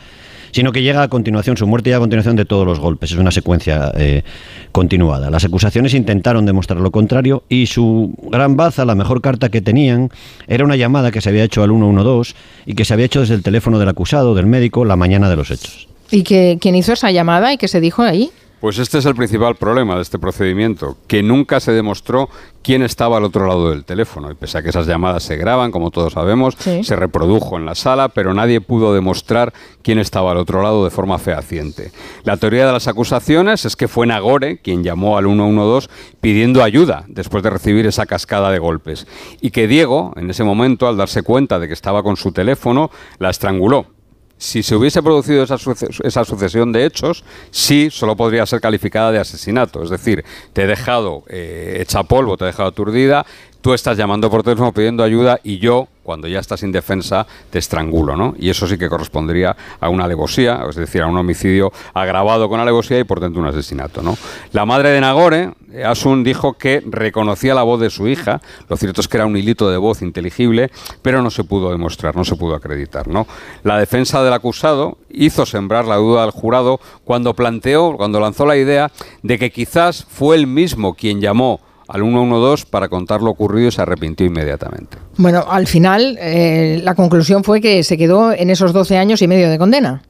sino 0.54 0.70
que 0.70 0.82
llega 0.82 1.02
a 1.02 1.08
continuación, 1.08 1.56
su 1.56 1.66
muerte 1.66 1.90
y 1.90 1.94
a 1.94 1.98
continuación 1.98 2.36
de 2.36 2.44
todos 2.44 2.64
los 2.64 2.78
golpes. 2.78 3.10
Es 3.10 3.18
una 3.18 3.32
secuencia 3.32 3.90
eh, 3.96 4.22
continuada. 4.70 5.28
Las 5.28 5.44
acusaciones 5.44 5.94
intentaron 5.94 6.46
demostrar 6.46 6.78
lo 6.78 6.92
contrario 6.92 7.42
y 7.48 7.66
su 7.66 8.14
gran 8.30 8.56
baza, 8.56 8.84
la 8.84 8.94
mejor 8.94 9.20
carta 9.20 9.48
que 9.48 9.60
tenían, 9.60 10.10
era 10.46 10.64
una 10.64 10.76
llamada 10.76 11.10
que 11.10 11.20
se 11.20 11.30
había 11.30 11.42
hecho 11.42 11.64
al 11.64 11.70
112 11.70 12.34
y 12.66 12.74
que 12.74 12.84
se 12.84 12.94
había 12.94 13.06
hecho 13.06 13.18
desde 13.18 13.34
el 13.34 13.42
teléfono 13.42 13.80
del 13.80 13.88
acusado, 13.88 14.36
del 14.36 14.46
médico, 14.46 14.84
la 14.84 14.94
mañana 14.94 15.28
de 15.28 15.34
los 15.34 15.50
hechos. 15.50 15.88
¿Y 16.12 16.22
que, 16.22 16.58
quién 16.60 16.76
hizo 16.76 16.92
esa 16.92 17.10
llamada 17.10 17.52
y 17.52 17.56
qué 17.56 17.66
se 17.66 17.80
dijo 17.80 18.02
ahí? 18.02 18.30
Pues 18.64 18.78
este 18.78 18.96
es 18.96 19.04
el 19.04 19.14
principal 19.14 19.56
problema 19.56 19.94
de 19.96 20.00
este 20.00 20.18
procedimiento, 20.18 20.96
que 21.06 21.22
nunca 21.22 21.60
se 21.60 21.72
demostró 21.72 22.30
quién 22.62 22.82
estaba 22.82 23.18
al 23.18 23.24
otro 23.24 23.46
lado 23.46 23.68
del 23.68 23.84
teléfono. 23.84 24.30
Y 24.30 24.34
pese 24.36 24.56
a 24.56 24.62
que 24.62 24.70
esas 24.70 24.86
llamadas 24.86 25.22
se 25.22 25.36
graban, 25.36 25.70
como 25.70 25.90
todos 25.90 26.14
sabemos, 26.14 26.56
se 26.56 26.96
reprodujo 26.96 27.58
en 27.58 27.66
la 27.66 27.74
sala, 27.74 28.08
pero 28.08 28.32
nadie 28.32 28.62
pudo 28.62 28.94
demostrar 28.94 29.52
quién 29.82 29.98
estaba 29.98 30.30
al 30.30 30.38
otro 30.38 30.62
lado 30.62 30.82
de 30.82 30.90
forma 30.90 31.18
fehaciente. 31.18 31.92
La 32.22 32.38
teoría 32.38 32.64
de 32.64 32.72
las 32.72 32.88
acusaciones 32.88 33.66
es 33.66 33.76
que 33.76 33.86
fue 33.86 34.06
Nagore 34.06 34.56
quien 34.62 34.82
llamó 34.82 35.18
al 35.18 35.26
112 35.26 35.90
pidiendo 36.22 36.62
ayuda 36.62 37.04
después 37.06 37.42
de 37.42 37.50
recibir 37.50 37.84
esa 37.84 38.06
cascada 38.06 38.50
de 38.50 38.60
golpes. 38.60 39.06
Y 39.42 39.50
que 39.50 39.68
Diego, 39.68 40.14
en 40.16 40.30
ese 40.30 40.42
momento, 40.42 40.88
al 40.88 40.96
darse 40.96 41.22
cuenta 41.22 41.58
de 41.58 41.68
que 41.68 41.74
estaba 41.74 42.02
con 42.02 42.16
su 42.16 42.32
teléfono, 42.32 42.90
la 43.18 43.28
estranguló 43.28 43.93
si 44.38 44.62
se 44.62 44.74
hubiese 44.74 45.02
producido 45.02 45.44
esa, 45.44 45.56
esa, 46.02 46.24
sucesión 46.24 46.72
de 46.72 46.84
hechos, 46.84 47.24
sí 47.50 47.88
solo 47.90 48.16
podría 48.16 48.44
ser 48.46 48.60
calificada 48.60 49.12
de 49.12 49.18
asesinato. 49.18 49.82
Es 49.82 49.90
decir, 49.90 50.24
te 50.52 50.64
he 50.64 50.66
dejado 50.66 51.24
eh, 51.28 51.78
hecha 51.80 52.02
polvo, 52.02 52.36
te 52.36 52.44
he 52.44 52.46
dejado 52.48 52.68
aturdida, 52.68 53.24
tú 53.64 53.72
estás 53.72 53.96
llamando 53.96 54.30
por 54.30 54.42
teléfono 54.42 54.72
pidiendo 54.72 55.02
ayuda 55.02 55.40
y 55.42 55.58
yo, 55.58 55.88
cuando 56.02 56.28
ya 56.28 56.38
estás 56.38 56.62
indefensa, 56.62 57.26
te 57.48 57.58
estrangulo, 57.58 58.14
¿no? 58.14 58.34
Y 58.38 58.50
eso 58.50 58.66
sí 58.66 58.76
que 58.76 58.90
correspondería 58.90 59.56
a 59.80 59.88
una 59.88 60.04
alevosía, 60.04 60.62
es 60.68 60.76
decir, 60.76 61.00
a 61.00 61.06
un 61.06 61.16
homicidio 61.16 61.72
agravado 61.94 62.50
con 62.50 62.60
alevosía 62.60 62.98
y 62.98 63.04
por 63.04 63.20
tanto 63.20 63.40
un 63.40 63.46
asesinato, 63.46 64.02
¿no? 64.02 64.18
La 64.52 64.66
madre 64.66 64.90
de 64.90 65.00
Nagore, 65.00 65.52
Asun, 65.84 66.24
dijo 66.24 66.54
que 66.54 66.82
reconocía 66.84 67.54
la 67.54 67.62
voz 67.62 67.80
de 67.80 67.90
su 67.90 68.08
hija, 68.08 68.40
lo 68.68 68.76
cierto 68.76 69.00
es 69.00 69.08
que 69.08 69.16
era 69.16 69.26
un 69.26 69.36
hilito 69.36 69.70
de 69.70 69.76
voz 69.76 70.02
inteligible, 70.02 70.70
pero 71.02 71.22
no 71.22 71.30
se 71.30 71.44
pudo 71.44 71.70
demostrar, 71.70 72.16
no 72.16 72.24
se 72.24 72.36
pudo 72.36 72.54
acreditar, 72.54 73.08
¿no? 73.08 73.26
La 73.62 73.78
defensa 73.78 74.22
del 74.22 74.32
acusado 74.32 74.98
hizo 75.10 75.46
sembrar 75.46 75.86
la 75.86 75.96
duda 75.96 76.24
al 76.24 76.30
jurado 76.30 76.80
cuando 77.04 77.34
planteó, 77.34 77.96
cuando 77.96 78.20
lanzó 78.20 78.46
la 78.46 78.56
idea 78.56 78.90
de 79.22 79.38
que 79.38 79.50
quizás 79.50 80.04
fue 80.08 80.36
él 80.36 80.46
mismo 80.46 80.94
quien 80.94 81.20
llamó 81.20 81.60
al 81.88 82.02
112 82.02 82.66
para 82.70 82.88
contar 82.88 83.22
lo 83.22 83.30
ocurrido 83.30 83.68
y 83.68 83.72
se 83.72 83.82
arrepintió 83.82 84.26
inmediatamente. 84.26 84.96
Bueno, 85.16 85.44
al 85.48 85.66
final 85.66 86.16
eh, 86.20 86.80
la 86.82 86.94
conclusión 86.94 87.44
fue 87.44 87.60
que 87.60 87.82
se 87.82 87.98
quedó 87.98 88.32
en 88.32 88.50
esos 88.50 88.72
12 88.72 88.96
años 88.96 89.22
y 89.22 89.28
medio 89.28 89.50
de 89.50 89.58
condena. 89.58 90.02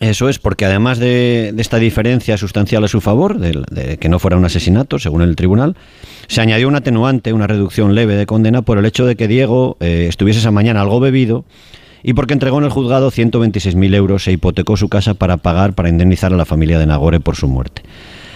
Eso 0.00 0.30
es, 0.30 0.38
porque 0.38 0.64
además 0.64 0.98
de, 0.98 1.54
esta 1.58 1.76
diferencia 1.76 2.38
sustancial 2.38 2.82
a 2.82 2.88
su 2.88 3.02
favor, 3.02 3.38
de, 3.38 3.98
que 3.98 4.08
no 4.08 4.18
fuera 4.18 4.38
un 4.38 4.44
asesinato, 4.46 4.98
según 4.98 5.20
el 5.20 5.36
tribunal, 5.36 5.76
se 6.26 6.40
añadió 6.40 6.68
un 6.68 6.74
atenuante, 6.74 7.34
una 7.34 7.46
reducción 7.46 7.94
leve 7.94 8.16
de 8.16 8.24
condena 8.24 8.62
por 8.62 8.78
el 8.78 8.86
hecho 8.86 9.04
de 9.04 9.14
que 9.14 9.28
Diego 9.28 9.76
eh, 9.80 10.06
estuviese 10.08 10.40
esa 10.40 10.50
mañana 10.50 10.80
algo 10.80 11.00
bebido 11.00 11.44
y 12.02 12.14
porque 12.14 12.32
entregó 12.32 12.58
en 12.58 12.64
el 12.64 12.70
juzgado 12.70 13.10
126.000 13.10 13.94
euros 13.94 14.26
e 14.26 14.32
hipotecó 14.32 14.78
su 14.78 14.88
casa 14.88 15.12
para 15.12 15.36
pagar, 15.36 15.74
para 15.74 15.90
indemnizar 15.90 16.32
a 16.32 16.36
la 16.36 16.46
familia 16.46 16.78
de 16.78 16.86
Nagore 16.86 17.20
por 17.20 17.36
su 17.36 17.46
muerte. 17.46 17.82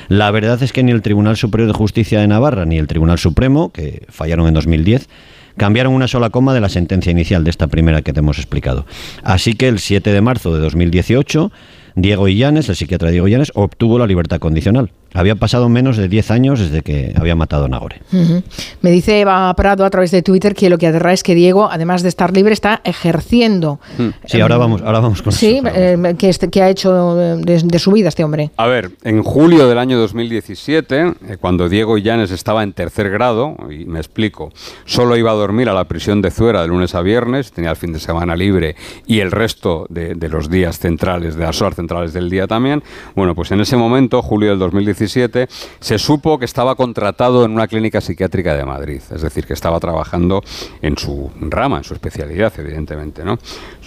La 0.08 0.30
verdad 0.30 0.62
es 0.62 0.74
que 0.74 0.82
ni 0.82 0.92
el 0.92 1.00
Tribunal 1.00 1.38
Superior 1.38 1.68
de 1.68 1.78
Justicia 1.78 2.20
de 2.20 2.28
Navarra 2.28 2.66
ni 2.66 2.76
el 2.76 2.86
Tribunal 2.86 3.18
Supremo, 3.18 3.72
que 3.72 4.04
fallaron 4.10 4.46
en 4.48 4.52
2010, 4.52 5.08
cambiaron 5.56 5.92
una 5.92 6.08
sola 6.08 6.30
coma 6.30 6.54
de 6.54 6.60
la 6.60 6.68
sentencia 6.68 7.10
inicial 7.10 7.44
de 7.44 7.50
esta 7.50 7.66
primera 7.66 8.02
que 8.02 8.12
te 8.12 8.20
hemos 8.20 8.38
explicado. 8.38 8.86
Así 9.22 9.54
que 9.54 9.68
el 9.68 9.78
7 9.78 10.12
de 10.12 10.20
marzo 10.20 10.54
de 10.54 10.60
2018, 10.60 11.52
Diego 11.94 12.28
Illanes, 12.28 12.68
el 12.68 12.76
psiquiatra 12.76 13.10
Diego 13.10 13.28
Illanes, 13.28 13.52
obtuvo 13.54 13.98
la 13.98 14.06
libertad 14.06 14.38
condicional. 14.38 14.90
Había 15.16 15.36
pasado 15.36 15.68
menos 15.68 15.96
de 15.96 16.08
10 16.08 16.30
años 16.32 16.58
desde 16.58 16.82
que 16.82 17.14
había 17.16 17.36
matado 17.36 17.66
a 17.66 17.68
Nagore. 17.68 18.00
Me 18.82 18.90
dice 18.90 19.20
Eva 19.20 19.54
Prado 19.54 19.84
a 19.84 19.90
través 19.90 20.10
de 20.10 20.22
Twitter 20.22 20.56
que 20.56 20.68
lo 20.68 20.76
que 20.76 20.88
aterra 20.88 21.12
es 21.12 21.22
que 21.22 21.36
Diego, 21.36 21.70
además 21.70 22.02
de 22.02 22.08
estar 22.08 22.32
libre, 22.32 22.52
está 22.52 22.80
ejerciendo. 22.82 23.78
Hmm. 23.96 24.08
Sí, 24.26 24.40
ahora 24.40 24.56
vamos, 24.56 24.82
ahora 24.82 24.98
vamos 24.98 25.22
con 25.22 25.32
sí, 25.32 25.60
eso. 25.64 25.68
Eh, 25.72 26.16
que, 26.18 26.28
este, 26.28 26.60
ha 26.60 26.68
hecho 26.68 27.14
de, 27.14 27.78
su 27.78 27.92
vida 27.92 28.08
este 28.08 28.24
hombre? 28.24 28.50
A 28.56 28.66
ver, 28.66 28.90
en 29.04 29.22
julio 29.22 29.68
del 29.68 29.78
año 29.78 29.98
2017, 30.00 31.02
eh, 31.02 31.36
cuando 31.40 31.68
Diego 31.68 31.96
Illanes 31.96 32.32
estaba 32.32 32.64
en 32.64 32.72
tercer 32.72 33.08
grado, 33.08 33.56
y 33.70 33.84
me 33.84 34.00
explico, 34.00 34.52
solo 34.84 35.16
iba 35.16 35.30
a 35.30 35.34
dormir 35.34 35.68
a 35.68 35.74
la 35.74 35.84
prisión 35.84 36.22
de 36.22 36.32
Zuera 36.32 36.62
de 36.62 36.68
lunes 36.68 36.96
a 36.96 37.02
viernes, 37.02 37.52
tenía 37.52 37.70
el 37.70 37.76
fin 37.76 37.92
de 37.92 38.00
semana 38.00 38.34
libre 38.34 38.74
y 39.06 39.20
el 39.20 39.30
resto 39.30 39.86
de, 39.90 40.16
de 40.16 40.28
los 40.28 40.50
días 40.50 40.80
centrales, 40.80 41.36
de 41.36 41.44
las 41.44 41.62
horas 41.62 41.76
centrales 41.84 42.14
del 42.14 42.30
día 42.30 42.46
también. 42.46 42.82
Bueno, 43.14 43.34
pues 43.34 43.52
en 43.52 43.60
ese 43.60 43.76
momento, 43.76 44.22
julio 44.22 44.50
del 44.50 44.58
2017, 44.58 45.48
se 45.80 45.98
supo 45.98 46.38
que 46.38 46.46
estaba 46.46 46.74
contratado 46.74 47.44
en 47.44 47.50
una 47.50 47.68
clínica 47.68 48.00
psiquiátrica 48.00 48.54
de 48.54 48.64
Madrid, 48.64 49.02
es 49.14 49.22
decir, 49.22 49.46
que 49.46 49.52
estaba 49.52 49.78
trabajando 49.80 50.42
en 50.80 50.96
su 50.96 51.30
rama, 51.40 51.78
en 51.78 51.84
su 51.84 51.92
especialidad, 51.92 52.52
evidentemente. 52.58 53.22
¿no? 53.24 53.38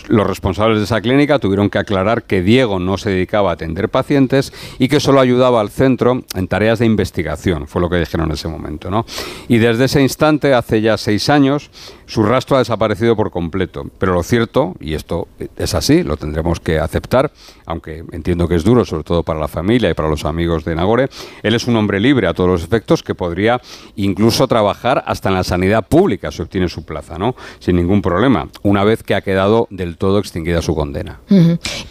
Los 0.07 0.27
responsables 0.27 0.77
de 0.79 0.85
esa 0.85 1.01
clínica 1.01 1.39
tuvieron 1.39 1.69
que 1.69 1.79
aclarar 1.79 2.23
que 2.23 2.41
Diego 2.41 2.79
no 2.79 2.97
se 2.97 3.09
dedicaba 3.09 3.51
a 3.51 3.53
atender 3.53 3.89
pacientes 3.89 4.53
y 4.79 4.87
que 4.87 4.99
solo 4.99 5.19
ayudaba 5.19 5.61
al 5.61 5.69
centro 5.69 6.23
en 6.35 6.47
tareas 6.47 6.79
de 6.79 6.85
investigación, 6.85 7.67
fue 7.67 7.81
lo 7.81 7.89
que 7.89 7.97
dijeron 7.97 8.27
en 8.27 8.33
ese 8.33 8.47
momento. 8.47 8.89
¿no? 8.89 9.05
Y 9.47 9.57
desde 9.57 9.85
ese 9.85 10.01
instante, 10.01 10.53
hace 10.53 10.81
ya 10.81 10.97
seis 10.97 11.29
años, 11.29 11.69
su 12.05 12.23
rastro 12.23 12.55
ha 12.55 12.59
desaparecido 12.59 13.15
por 13.15 13.31
completo. 13.31 13.85
Pero 13.99 14.13
lo 14.13 14.23
cierto, 14.23 14.75
y 14.79 14.93
esto 14.93 15.27
es 15.57 15.73
así, 15.73 16.03
lo 16.03 16.17
tendremos 16.17 16.59
que 16.59 16.79
aceptar, 16.79 17.31
aunque 17.65 18.03
entiendo 18.11 18.47
que 18.47 18.55
es 18.55 18.63
duro, 18.63 18.85
sobre 18.85 19.03
todo 19.03 19.23
para 19.23 19.39
la 19.39 19.47
familia 19.47 19.89
y 19.89 19.93
para 19.93 20.09
los 20.09 20.25
amigos 20.25 20.65
de 20.65 20.75
Nagore, 20.75 21.09
él 21.43 21.53
es 21.53 21.67
un 21.67 21.75
hombre 21.75 21.99
libre 21.99 22.27
a 22.27 22.33
todos 22.33 22.49
los 22.49 22.63
efectos 22.63 23.03
que 23.03 23.15
podría 23.15 23.61
incluso 23.95 24.47
trabajar 24.47 25.03
hasta 25.05 25.29
en 25.29 25.35
la 25.35 25.43
sanidad 25.43 25.85
pública 25.87 26.31
si 26.31 26.41
obtiene 26.41 26.69
su 26.69 26.85
plaza, 26.85 27.17
¿no? 27.17 27.35
Sin 27.59 27.75
ningún 27.75 28.01
problema, 28.01 28.49
una 28.63 28.83
vez 28.83 29.03
que 29.03 29.15
ha 29.15 29.21
quedado 29.21 29.67
del 29.69 29.86
todo 29.95 30.19
extinguida 30.19 30.61
su 30.61 30.75
condena. 30.75 31.19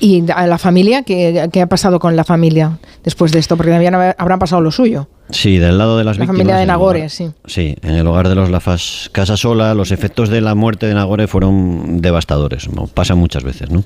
¿Y 0.01 0.31
a 0.31 0.47
la 0.47 0.59
familia? 0.59 1.03
¿Qué, 1.03 1.49
ha 1.63 1.67
pasado 1.67 1.99
con 1.99 2.15
la 2.17 2.25
familia 2.25 2.79
después 3.03 3.33
de 3.33 3.39
esto? 3.39 3.57
Porque 3.57 3.71
también 3.73 3.95
habrán 3.95 4.39
pasado 4.39 4.61
lo 4.61 4.71
suyo. 4.71 5.09
Sí, 5.31 5.59
del 5.59 5.79
lado 5.79 5.97
de 5.99 6.05
las 6.05 6.19
la 6.19 6.23
víctimas. 6.25 6.37
familia 6.39 6.57
de 6.61 6.67
Nagore, 6.67 7.01
hogar- 7.07 7.09
sí. 7.11 7.31
Sí, 7.47 7.77
en 7.83 7.95
el 7.95 8.07
hogar 8.07 8.29
de 8.29 8.35
los 8.35 8.51
Lafas 8.51 9.09
Casasola, 9.13 9.75
los 9.75 9.91
efectos 9.91 10.29
de 10.29 10.41
la 10.41 10.55
muerte 10.55 10.87
de 10.87 10.95
Nagore 10.95 11.27
fueron 11.27 12.01
devastadores. 12.01 12.69
¿no? 12.69 12.87
Pasa 12.87 13.15
muchas 13.15 13.43
veces, 13.43 13.71
¿no? 13.71 13.83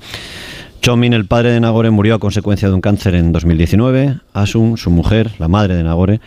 Chomin, 0.81 1.13
el 1.13 1.25
padre 1.25 1.51
de 1.51 1.59
Nagore, 1.59 1.91
murió 1.91 2.15
a 2.15 2.19
consecuencia 2.19 2.67
de 2.67 2.73
un 2.73 2.81
cáncer 2.81 3.13
en 3.15 3.31
2019. 3.31 4.17
Asun, 4.33 4.77
su 4.77 4.89
mujer, 4.89 5.29
la 5.37 5.47
madre 5.47 5.75
de 5.75 5.83
Nagore, 5.83 6.19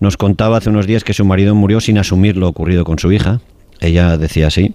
nos 0.00 0.16
contaba 0.16 0.56
hace 0.56 0.70
unos 0.70 0.86
días 0.86 1.04
que 1.04 1.12
su 1.12 1.24
marido 1.26 1.54
murió 1.54 1.80
sin 1.80 1.98
asumir 1.98 2.36
lo 2.38 2.48
ocurrido 2.48 2.84
con 2.84 2.98
su 2.98 3.12
hija. 3.12 3.40
Ella 3.80 4.16
decía 4.16 4.46
así, 4.46 4.74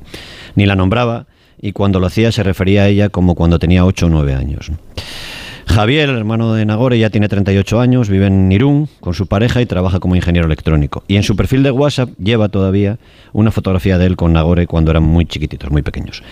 ni 0.55 0.65
la 0.67 0.75
nombraba, 0.75 1.25
y 1.62 1.71
cuando 1.71 2.00
lo 2.00 2.07
hacía 2.07 2.31
se 2.31 2.43
refería 2.43 2.83
a 2.83 2.88
ella 2.88 3.09
como 3.09 3.35
cuando 3.35 3.59
tenía 3.59 3.85
8 3.85 4.05
o 4.05 4.09
9 4.09 4.33
años. 4.33 4.71
Javier, 5.67 6.09
hermano 6.09 6.53
de 6.53 6.65
Nagore, 6.65 6.97
ya 6.97 7.09
tiene 7.09 7.27
38 7.27 7.79
años, 7.81 8.07
vive 8.07 8.27
en 8.27 8.51
Irún 8.51 8.88
con 9.00 9.13
su 9.13 9.27
pareja 9.27 9.62
y 9.62 9.65
trabaja 9.65 10.00
como 10.00 10.15
ingeniero 10.15 10.45
electrónico. 10.45 11.03
Y 11.07 11.15
en 11.17 11.24
su 11.24 11.35
perfil 11.35 11.63
de 11.63 11.71
WhatsApp 11.71 12.12
lleva 12.17 12.50
todavía 12.50 12.97
una 13.33 13.51
fotografía 13.51 13.97
de 13.97 14.05
él 14.05 14.15
con 14.15 14.31
Nagore 14.31 14.67
cuando 14.67 14.91
eran 14.91 15.03
muy 15.03 15.25
chiquititos, 15.25 15.71
muy 15.71 15.81
pequeños. 15.81 16.24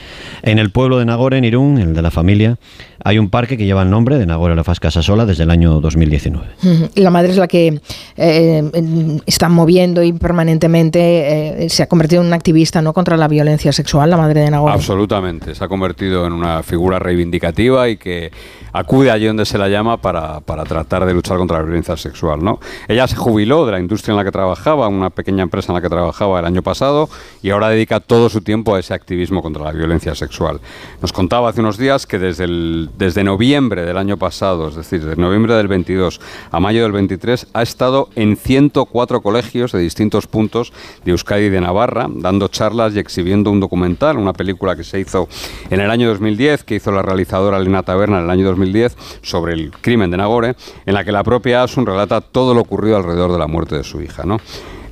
En 0.43 0.59
el 0.59 0.69
pueblo 0.69 0.99
de 0.99 1.05
Nagore, 1.05 1.39
en 1.39 1.45
Irún, 1.45 1.79
el 1.79 1.93
de 1.93 2.01
la 2.01 2.11
familia, 2.11 2.57
hay 3.03 3.19
un 3.19 3.29
parque 3.29 3.57
que 3.57 3.65
lleva 3.65 3.83
el 3.83 3.89
nombre 3.89 4.17
de 4.17 4.25
Nagore 4.25 4.55
Lafaz 4.55 4.79
Casasola 4.79 5.25
desde 5.25 5.43
el 5.43 5.51
año 5.51 5.79
2019. 5.79 6.47
Ujú. 6.63 6.89
Y 6.95 7.01
La 7.01 7.09
madre 7.09 7.31
es 7.31 7.37
la 7.37 7.47
que 7.47 7.81
eh, 8.15 9.19
está 9.25 9.49
moviendo 9.49 10.03
y 10.03 10.13
permanentemente 10.13 11.63
eh, 11.65 11.69
se 11.69 11.83
ha 11.83 11.87
convertido 11.87 12.21
en 12.21 12.27
una 12.27 12.35
activista 12.35 12.81
no 12.81 12.93
contra 12.93 13.17
la 13.17 13.27
violencia 13.27 13.71
sexual, 13.73 14.09
la 14.09 14.17
madre 14.17 14.41
de 14.41 14.51
Nagore. 14.51 14.73
Absolutamente, 14.73 15.53
se 15.53 15.63
ha 15.63 15.67
convertido 15.67 16.25
en 16.25 16.33
una 16.33 16.63
figura 16.63 16.99
reivindicativa 16.99 17.89
y 17.89 17.97
que 17.97 18.31
acude 18.71 19.11
allí 19.11 19.27
donde 19.27 19.45
se 19.45 19.57
la 19.57 19.69
llama 19.69 19.97
para, 19.97 20.39
para 20.41 20.63
tratar 20.63 21.05
de 21.05 21.13
luchar 21.13 21.37
contra 21.37 21.57
la 21.57 21.63
violencia 21.63 21.95
sexual. 21.97 22.43
¿no? 22.43 22.59
Ella 22.87 23.07
se 23.07 23.15
jubiló 23.15 23.65
de 23.65 23.73
la 23.73 23.79
industria 23.79 24.13
en 24.13 24.17
la 24.17 24.23
que 24.23 24.31
trabajaba, 24.31 24.87
una 24.87 25.09
pequeña 25.09 25.43
empresa 25.43 25.71
en 25.71 25.75
la 25.75 25.81
que 25.81 25.89
trabajaba 25.89 26.39
el 26.39 26.45
año 26.45 26.63
pasado, 26.63 27.09
y 27.41 27.51
ahora 27.51 27.69
dedica 27.69 27.99
todo 27.99 28.29
su 28.29 28.41
tiempo 28.41 28.75
a 28.75 28.79
ese 28.79 28.93
activismo 28.93 29.41
contra 29.41 29.63
la 29.63 29.71
violencia 29.71 30.15
sexual. 30.15 30.59
Nos 31.01 31.13
contaba 31.13 31.49
hace 31.49 31.59
unos 31.59 31.77
días 31.77 32.07
que 32.07 32.17
desde, 32.17 32.45
el, 32.45 32.89
desde 32.97 33.23
noviembre 33.23 33.85
del 33.85 33.97
año 33.97 34.17
pasado, 34.17 34.67
es 34.67 34.75
decir, 34.75 35.03
desde 35.03 35.21
noviembre 35.21 35.55
del 35.55 35.67
22 35.67 36.19
a 36.51 36.59
mayo 36.59 36.83
del 36.83 36.91
23, 36.91 37.47
ha 37.53 37.61
estado 37.61 38.09
en 38.15 38.37
104 38.37 39.21
colegios 39.21 39.71
de 39.71 39.79
distintos 39.79 40.27
puntos 40.27 40.73
de 41.03 41.11
Euskadi 41.11 41.45
y 41.45 41.49
de 41.49 41.61
Navarra, 41.61 42.07
dando 42.09 42.47
charlas 42.47 42.95
y 42.95 42.99
exhibiendo 42.99 43.51
un 43.51 43.59
documental, 43.59 44.17
una 44.17 44.33
película 44.33 44.75
que 44.75 44.83
se 44.83 44.99
hizo 44.99 45.27
en 45.69 45.79
el 45.79 45.89
año 45.89 46.09
2010, 46.09 46.63
que 46.63 46.75
hizo 46.75 46.91
la 46.91 47.01
realizadora 47.01 47.57
Elena 47.57 47.83
Taberna 47.83 48.19
en 48.19 48.25
el 48.25 48.29
año 48.29 48.45
2010, 48.47 48.95
sobre 49.21 49.53
el 49.53 49.71
crimen 49.71 50.11
de 50.11 50.17
Nagore, 50.17 50.55
en 50.85 50.93
la 50.93 51.03
que 51.03 51.11
la 51.11 51.23
propia 51.23 51.63
Asun 51.63 51.85
relata 51.85 52.21
todo 52.21 52.53
lo 52.53 52.61
ocurrido 52.61 52.97
alrededor 52.97 53.31
de 53.31 53.39
la 53.39 53.47
muerte 53.47 53.75
de 53.75 53.83
su 53.83 54.01
hija. 54.01 54.23
¿no? 54.23 54.37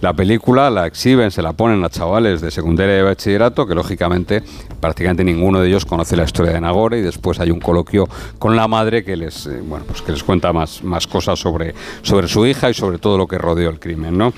La 0.01 0.13
película 0.13 0.71
la 0.71 0.87
exhiben, 0.87 1.29
se 1.29 1.43
la 1.43 1.53
ponen 1.53 1.83
a 1.83 1.89
chavales 1.89 2.41
de 2.41 2.49
secundaria 2.49 2.95
y 2.95 2.97
de 2.97 3.03
bachillerato, 3.03 3.67
que 3.67 3.75
lógicamente 3.75 4.41
prácticamente 4.79 5.23
ninguno 5.23 5.61
de 5.61 5.67
ellos 5.67 5.85
conoce 5.85 6.17
la 6.17 6.23
historia 6.23 6.53
de 6.53 6.61
Nagore, 6.61 6.97
y 6.97 7.01
después 7.01 7.39
hay 7.39 7.51
un 7.51 7.59
coloquio 7.59 8.09
con 8.39 8.55
la 8.55 8.67
madre 8.67 9.03
que 9.03 9.15
les, 9.15 9.45
eh, 9.45 9.61
bueno, 9.63 9.85
pues 9.85 10.01
que 10.01 10.11
les 10.11 10.23
cuenta 10.23 10.51
más, 10.51 10.83
más 10.83 11.05
cosas 11.05 11.37
sobre, 11.37 11.75
sobre 12.01 12.27
su 12.27 12.47
hija 12.47 12.71
y 12.71 12.73
sobre 12.73 12.97
todo 12.97 13.15
lo 13.15 13.27
que 13.27 13.37
rodeó 13.37 13.69
el 13.69 13.79
crimen. 13.79 14.17
¿no? 14.17 14.33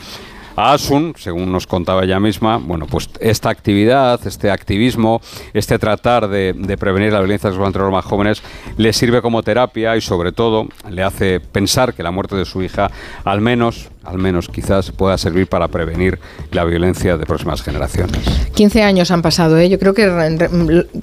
A 0.58 0.74
Asun, 0.74 1.14
según 1.18 1.50
nos 1.50 1.66
contaba 1.66 2.04
ella 2.04 2.20
misma, 2.20 2.58
bueno, 2.58 2.86
pues 2.86 3.10
esta 3.22 3.50
actividad, 3.50 4.20
este 4.28 4.52
activismo, 4.52 5.22
este 5.54 5.80
tratar 5.80 6.28
de, 6.28 6.52
de 6.52 6.78
prevenir 6.78 7.14
la 7.14 7.20
violencia 7.20 7.50
sexual 7.50 7.68
entre 7.68 7.84
los 7.84 7.92
más 7.92 8.04
jóvenes, 8.04 8.44
le 8.76 8.92
sirve 8.92 9.22
como 9.22 9.44
terapia 9.44 9.96
y 9.96 10.02
sobre 10.02 10.34
todo 10.34 10.68
le 10.90 11.04
hace 11.04 11.40
pensar 11.40 11.94
que 11.94 12.04
la 12.04 12.12
muerte 12.12 12.36
de 12.36 12.44
su 12.44 12.62
hija, 12.62 12.92
al 13.24 13.40
menos, 13.40 13.93
al 14.04 14.18
menos 14.18 14.50
quizás 14.50 14.92
pueda 14.92 15.18
servir 15.18 15.48
para 15.48 15.68
prevenir 15.68 16.20
la 16.52 16.64
violencia 16.66 17.18
de 17.18 17.26
próximas 17.26 17.62
generaciones. 17.62 18.20
15 18.54 18.84
años 18.84 19.12
han 19.12 19.22
pasado, 19.22 19.58
¿eh? 19.58 19.70
yo 19.70 19.80
creo 19.80 19.94
que 19.94 20.08
re- 20.08 20.50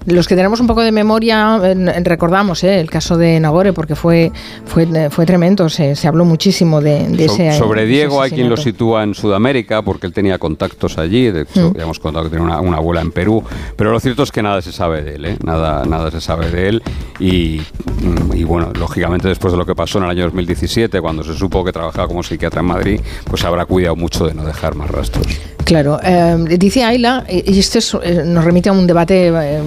los 0.07 0.29
que 0.29 0.37
tenemos 0.37 0.61
un 0.61 0.67
poco 0.67 0.83
de 0.83 0.93
memoria 0.93 1.59
eh, 1.65 2.01
recordamos 2.05 2.63
¿eh? 2.65 2.81
el 2.81 2.91
caso 2.91 3.17
de 3.17 3.41
Nagore 3.41 3.73
porque 3.73 3.97
fue, 3.97 4.31
fue, 4.67 5.11
fue 5.11 5.27
tremendo, 5.27 5.69
se, 5.69 5.97
se 5.97 6.09
habló 6.09 6.25
muchísimo 6.25 6.81
de, 6.81 7.09
de 7.09 7.27
So- 7.29 7.35
ese 7.35 7.53
sobre 7.59 7.83
ese 7.83 7.91
Diego 7.91 8.23
hay 8.23 8.31
quien 8.31 8.49
lo 8.49 8.57
sitúa 8.57 9.03
en 9.03 9.15
Sudamérica 9.15 9.83
porque 9.83 10.07
él 10.07 10.13
tenía 10.13 10.39
contactos 10.39 10.99
allí, 10.99 11.31
de 11.31 11.43
hecho 11.43 11.51
Mm. 11.71 11.77
ya 11.77 11.83
hemos 11.83 11.99
contado 11.99 12.25
que 12.25 12.31
tenía 12.31 12.45
una, 12.45 12.61
una 12.61 12.77
abuela 12.79 13.01
en 13.01 13.11
Perú, 13.13 13.43
pero 13.77 13.91
lo 13.93 14.01
cierto 14.01 14.23
es 14.23 14.31
que 14.33 14.43
nada 14.43 14.63
se 14.63 14.73
sabe 14.73 15.03
de 15.03 15.15
él, 15.17 15.25
¿eh? 15.27 15.37
nada, 15.45 15.85
nada 15.85 16.11
se 16.11 16.21
sabe 16.21 16.51
de 16.51 16.69
él 16.69 16.83
y, 17.19 17.61
mm, 18.03 18.35
y 18.37 18.45
bueno, 18.45 18.73
lógicamente 18.79 19.29
después 19.29 19.53
de 19.53 19.59
lo 19.59 19.67
que 19.67 19.75
pasó 19.75 19.99
en 19.99 20.05
el 20.05 20.11
año 20.11 20.25
2017 20.25 21.01
cuando 21.01 21.23
se 21.23 21.35
supo 21.35 21.65
que 21.65 21.73
trabajaba 21.73 22.09
como 22.09 22.23
psiquiatra 22.23 22.61
en 22.61 22.67
Madrid, 22.67 22.90
pues 23.25 23.45
habrá 23.45 23.65
cuidado 23.67 23.97
mucho 23.97 24.27
de 24.27 24.35
no 24.35 24.45
dejar 24.45 24.75
más 24.75 24.91
rastros. 24.91 25.27
Claro, 25.65 26.01
eh, 26.03 26.37
dice 26.59 26.83
Ayla, 26.83 27.25
y 27.29 27.59
esto 27.59 27.79
es, 27.79 27.95
eh, 28.03 28.23
nos 28.27 28.45
remite 28.45 28.71
a 28.71 28.73
un 28.73 28.87
debate 28.87 29.29
eh, 29.33 29.63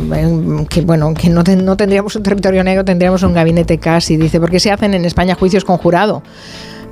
que, 0.69 0.81
bueno, 0.81 1.13
que 1.13 1.29
no, 1.29 1.43
ten- 1.43 1.63
no 1.63 1.77
tendríamos 1.77 2.15
un 2.15 2.23
territorio 2.23 2.63
negro, 2.63 2.83
tendríamos 2.83 3.23
un 3.23 3.33
gabinete 3.33 3.77
casi. 3.77 4.17
Dice, 4.17 4.39
¿por 4.39 4.49
qué 4.51 4.59
se 4.59 4.71
hacen 4.71 4.93
en 4.95 5.05
España 5.05 5.35
juicios 5.35 5.63
con 5.63 5.77
jurado? 5.77 6.21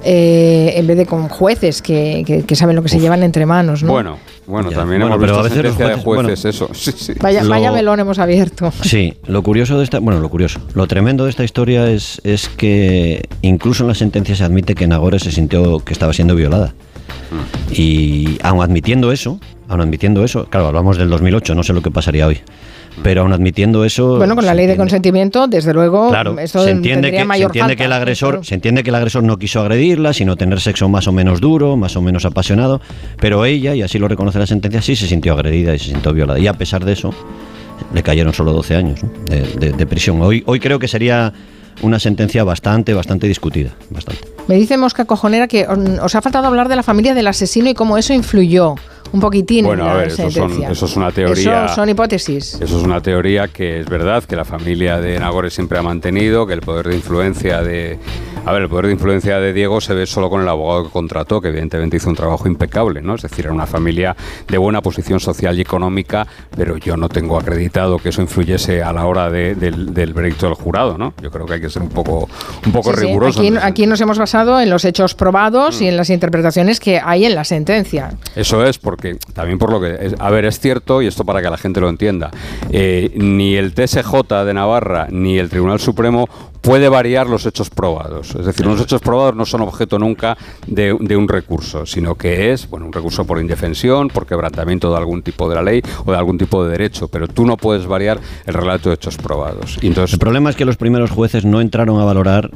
Eh, 0.03 0.73
en 0.77 0.87
vez 0.87 0.97
de 0.97 1.05
con 1.05 1.29
jueces 1.29 1.81
que, 1.81 2.23
que- 2.25 2.43
que 2.43 2.55
saben 2.55 2.75
lo 2.75 2.81
que 2.81 2.89
se 2.89 2.99
llevan 2.99 3.21
entre 3.23 3.45
manos, 3.45 3.83
¿no? 3.83 3.91
Bueno, 3.91 4.17
bueno, 4.47 4.71
Ya. 4.71 4.77
también 4.77 5.01
Bueno, 5.01 5.15
hemos 5.15 5.19
pero 5.27 5.33
visto 5.33 5.39
a 5.39 5.43
veces 5.43 5.57
los 5.63 5.73
sentencia 5.75 5.95
de 5.97 6.01
jueces- 6.03 6.25
jueces, 6.25 6.45
eso. 6.55 6.69
Sí, 6.73 6.91
sí. 6.97 7.13
vaya, 7.21 7.43
lo- 7.43 7.49
vaya 7.49 7.71
melón 7.71 7.99
hemos 7.99 8.17
abierto. 8.17 8.71
Sí, 8.83 9.13
lo 9.27 9.43
curioso 9.43 9.77
de 9.77 9.83
esta, 9.83 9.99
bueno, 9.99 10.19
lo 10.19 10.29
curioso, 10.29 10.59
lo 10.73 10.87
tremendo 10.87 11.25
de 11.25 11.29
esta 11.29 11.43
historia 11.43 11.87
es, 11.89 12.19
es 12.23 12.49
que 12.49 13.27
incluso 13.43 13.83
en 13.83 13.89
la 13.89 13.95
sentencia 13.95 14.35
se 14.35 14.43
admite 14.43 14.73
que 14.73 14.87
Nagore 14.87 15.19
se 15.19 15.31
sintió 15.31 15.79
que 15.79 15.93
estaba 15.93 16.13
siendo 16.13 16.35
violada. 16.35 16.73
Y 17.71 18.37
aun 18.43 18.61
admitiendo 18.61 19.11
eso, 19.11 19.39
aun 19.69 19.81
admitiendo 19.81 20.23
eso, 20.23 20.45
claro, 20.49 20.67
hablamos 20.67 20.97
del 20.97 21.09
2008, 21.09 21.55
no 21.55 21.63
sé 21.63 21.73
lo 21.73 21.81
que 21.81 21.91
pasaría 21.91 22.27
hoy, 22.27 22.39
pero 23.03 23.21
aun 23.21 23.33
admitiendo 23.33 23.83
eso... 23.85 24.17
Bueno, 24.17 24.35
con 24.35 24.45
la 24.45 24.51
se 24.51 24.55
ley 24.57 24.65
de 24.67 24.73
entiende- 24.73 24.77
consentimiento, 24.81 25.47
desde 25.47 25.73
luego, 25.73 26.09
Claro, 26.09 26.37
esto 26.39 26.63
se 26.63 26.71
entiende, 26.71 27.11
que, 27.11 27.17
se 27.19 27.25
mayor 27.25 27.49
entiende 27.49 27.69
falta, 27.73 27.75
que 27.77 27.85
el 27.85 27.93
agresor, 27.93 28.29
claro. 28.35 28.43
se 28.43 28.55
entiende 28.55 28.83
que 28.83 28.89
el 28.89 28.95
agresor 28.95 29.23
no 29.23 29.37
quiso 29.37 29.61
agredirla, 29.61 30.13
sino 30.13 30.35
tener 30.35 30.59
sexo 30.59 30.87
más 30.89 31.07
o 31.07 31.11
menos 31.11 31.41
duro, 31.41 31.77
más 31.77 31.95
o 31.95 32.01
menos 32.01 32.25
apasionado, 32.25 32.79
pero 33.19 33.45
ella, 33.45 33.73
y 33.75 33.81
así 33.81 33.97
lo 33.99 34.07
reconoce 34.07 34.37
la 34.39 34.45
sentencia, 34.47 34.81
sí 34.81 34.95
se 34.95 35.07
sintió 35.07 35.33
agredida 35.33 35.73
y 35.75 35.79
se 35.79 35.85
sintió 35.91 36.13
violada. 36.13 36.39
Y 36.39 36.47
a 36.47 36.53
pesar 36.53 36.85
de 36.85 36.93
eso, 36.93 37.13
le 37.93 38.03
cayeron 38.03 38.33
solo 38.33 38.53
12 38.53 38.75
años 38.75 39.03
¿no? 39.03 39.09
de, 39.25 39.41
de- 39.59 39.71
de 39.73 39.85
prisión. 39.87 40.21
Hoy, 40.21 40.43
hoy 40.45 40.59
creo 40.59 40.77
que 40.79 40.87
sería 40.87 41.33
una 41.81 41.97
sentencia 41.99 42.43
bastante, 42.43 42.93
bastante 42.93 43.27
discutida. 43.27 43.71
Bastante. 43.89 44.21
Me 44.47 44.55
dice 44.55 44.77
Mosca 44.77 45.05
Cojonera 45.05 45.47
que 45.47 45.65
mm, 45.67 46.03
os 46.03 46.13
ha 46.13 46.21
faltado 46.21 46.45
hablar 46.47 46.67
de 46.69 46.75
la 46.75 46.83
familia 46.83 47.13
del 47.15 47.25
asesino 47.27 47.69
y 47.69 47.73
cómo 47.73 47.97
eso 47.97 48.13
influyó 48.13 48.75
un 49.13 49.19
poquitín 49.19 49.65
Bueno, 49.65 49.83
en 49.85 49.89
a 49.89 49.93
ver, 49.95 50.07
eso 50.07 50.29
son- 50.31 50.63
eso 50.63 50.85
es 50.85 50.95
una 50.95 51.11
teoría- 51.11 51.65
Eso 51.65 51.75
son 51.75 51.89
hipótesis. 51.89 52.53
Eso 52.55 52.77
es 52.77 52.83
una 52.83 53.01
teoría 53.01 53.47
que 53.47 53.79
es 53.81 53.85
verdad, 53.89 54.23
que 54.23 54.35
la 54.35 54.45
familia 54.45 54.99
de 54.99 55.19
Nagore 55.19 55.49
siempre 55.49 55.77
ha 55.77 55.81
mantenido, 55.83 56.47
que 56.47 56.53
el 56.53 56.61
poder 56.61 56.87
de 56.87 56.95
influencia 56.95 57.61
de... 57.61 57.97
A 58.43 58.51
ver, 58.53 58.63
el 58.63 58.69
poder 58.69 58.87
de 58.87 58.93
influencia 58.93 59.39
de 59.39 59.53
Diego 59.53 59.79
se 59.81 59.93
ve 59.93 60.05
solo 60.07 60.29
con 60.29 60.41
el 60.41 60.49
abogado 60.49 60.85
que 60.85 60.89
contrató, 60.89 61.39
que 61.41 61.49
evidentemente 61.49 61.97
hizo 61.97 62.09
un 62.09 62.15
trabajo 62.15 62.47
impecable, 62.47 63.01
¿no? 63.01 63.13
Es 63.15 63.21
decir, 63.21 63.45
era 63.45 63.53
una 63.53 63.67
familia 63.67 64.15
de 64.47 64.57
buena 64.57 64.81
posición 64.81 65.19
social 65.19 65.57
y 65.57 65.61
económica, 65.61 66.25
pero 66.55 66.75
yo 66.77 66.97
no 66.97 67.07
tengo 67.07 67.37
acreditado 67.39 67.99
que 67.99 68.09
eso 68.09 68.21
influyese 68.21 68.81
a 68.81 68.91
la 68.93 69.05
hora 69.05 69.29
de- 69.29 69.53
del, 69.55 69.93
del 69.93 70.13
veredicto 70.13 70.47
del 70.47 70.55
jurado, 70.55 70.97
¿no? 70.97 71.13
Yo 71.21 71.29
creo 71.29 71.45
que 71.45 71.53
hay 71.53 71.61
que 71.61 71.69
ser 71.69 71.83
un 71.83 71.89
poco, 71.89 72.27
un 72.65 72.71
poco 72.71 72.91
Sí, 72.93 72.99
sí, 72.99 73.05
riguroso. 73.05 73.41
Aquí, 73.61 73.85
nos 73.85 74.01
hemos 74.01 74.17
basado 74.17 74.59
en 74.59 74.69
los 74.71 74.85
hechos 74.85 75.13
probados 75.13 75.79
y 75.81 75.87
en 75.87 75.95
las 75.95 76.09
interpretaciones 76.09 76.79
que 76.79 76.99
hay 77.03 77.25
en 77.25 77.35
la 77.35 77.43
sentencia. 77.43 78.11
Eso 78.35 78.65
es, 78.65 78.79
porque 78.79 79.17
también 79.33 79.59
por 79.59 79.71
lo 79.71 79.79
que... 79.79 79.97
es- 80.07 80.15
a 80.19 80.29
ver, 80.31 80.45
es 80.45 80.59
cierto, 80.59 81.01
y 81.03 81.07
esto 81.07 81.23
para 81.25 81.41
que 81.43 81.49
la 81.49 81.57
gente 81.57 81.79
lo 81.79 81.89
entienda, 81.89 82.31
eh, 82.71 83.11
ni 83.15 83.55
el 83.55 83.73
TSJ 83.75 84.43
de 84.45 84.53
Navarra 84.55 85.07
ni 85.11 85.37
el 85.37 85.49
Tribunal 85.49 85.79
Supremo 85.79 86.27
puede 86.61 86.89
variar 86.89 87.27
los 87.27 87.45
hechos 87.45 87.69
probados. 87.69 88.35
Es 88.35 88.45
decir, 88.45 88.65
los 88.65 88.79
hechos 88.79 89.01
probados 89.01 89.35
no 89.35 89.45
son 89.45 89.61
objeto 89.61 89.99
nunca 89.99 90.37
de, 90.67 90.95
de 90.99 91.17
un 91.17 91.27
recurso, 91.27 91.85
sino 91.85 92.15
que 92.15 92.51
es 92.51 92.69
bueno, 92.69 92.85
un 92.85 92.93
recurso 92.93 93.25
por 93.25 93.39
indefensión, 93.39 94.07
por 94.07 94.25
quebrantamiento 94.25 94.91
de 94.91 94.97
algún 94.97 95.23
tipo 95.23 95.49
de 95.49 95.55
la 95.55 95.63
ley 95.63 95.81
o 96.05 96.11
de 96.11 96.17
algún 96.17 96.37
tipo 96.37 96.63
de 96.63 96.71
derecho, 96.71 97.07
pero 97.07 97.27
tú 97.27 97.45
no 97.45 97.57
puedes 97.57 97.85
variar 97.85 98.19
el 98.45 98.53
relato 98.53 98.89
de 98.89 98.95
hechos 98.95 99.17
probados. 99.17 99.77
Y 99.81 99.87
entonces, 99.87 100.13
El 100.13 100.19
problema 100.19 100.49
es 100.49 100.55
que 100.55 100.65
los 100.65 100.77
primeros 100.77 101.11
jueces 101.11 101.45
no 101.45 101.61
entraron 101.61 101.99
a 101.99 102.05
valorar 102.05 102.51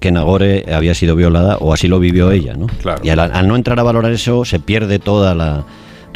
que 0.00 0.12
Nagore 0.12 0.66
había 0.72 0.94
sido 0.94 1.16
violada 1.16 1.56
o 1.58 1.72
así 1.72 1.88
lo 1.88 1.98
vivió 1.98 2.30
ella, 2.30 2.54
¿no? 2.54 2.66
Claro. 2.82 3.00
Y 3.02 3.08
al, 3.08 3.18
al 3.18 3.48
no 3.48 3.56
entrar 3.56 3.80
a 3.80 3.82
valorar 3.82 4.12
eso 4.12 4.44
se 4.44 4.60
pierde 4.60 4.98
toda 4.98 5.34
la 5.34 5.64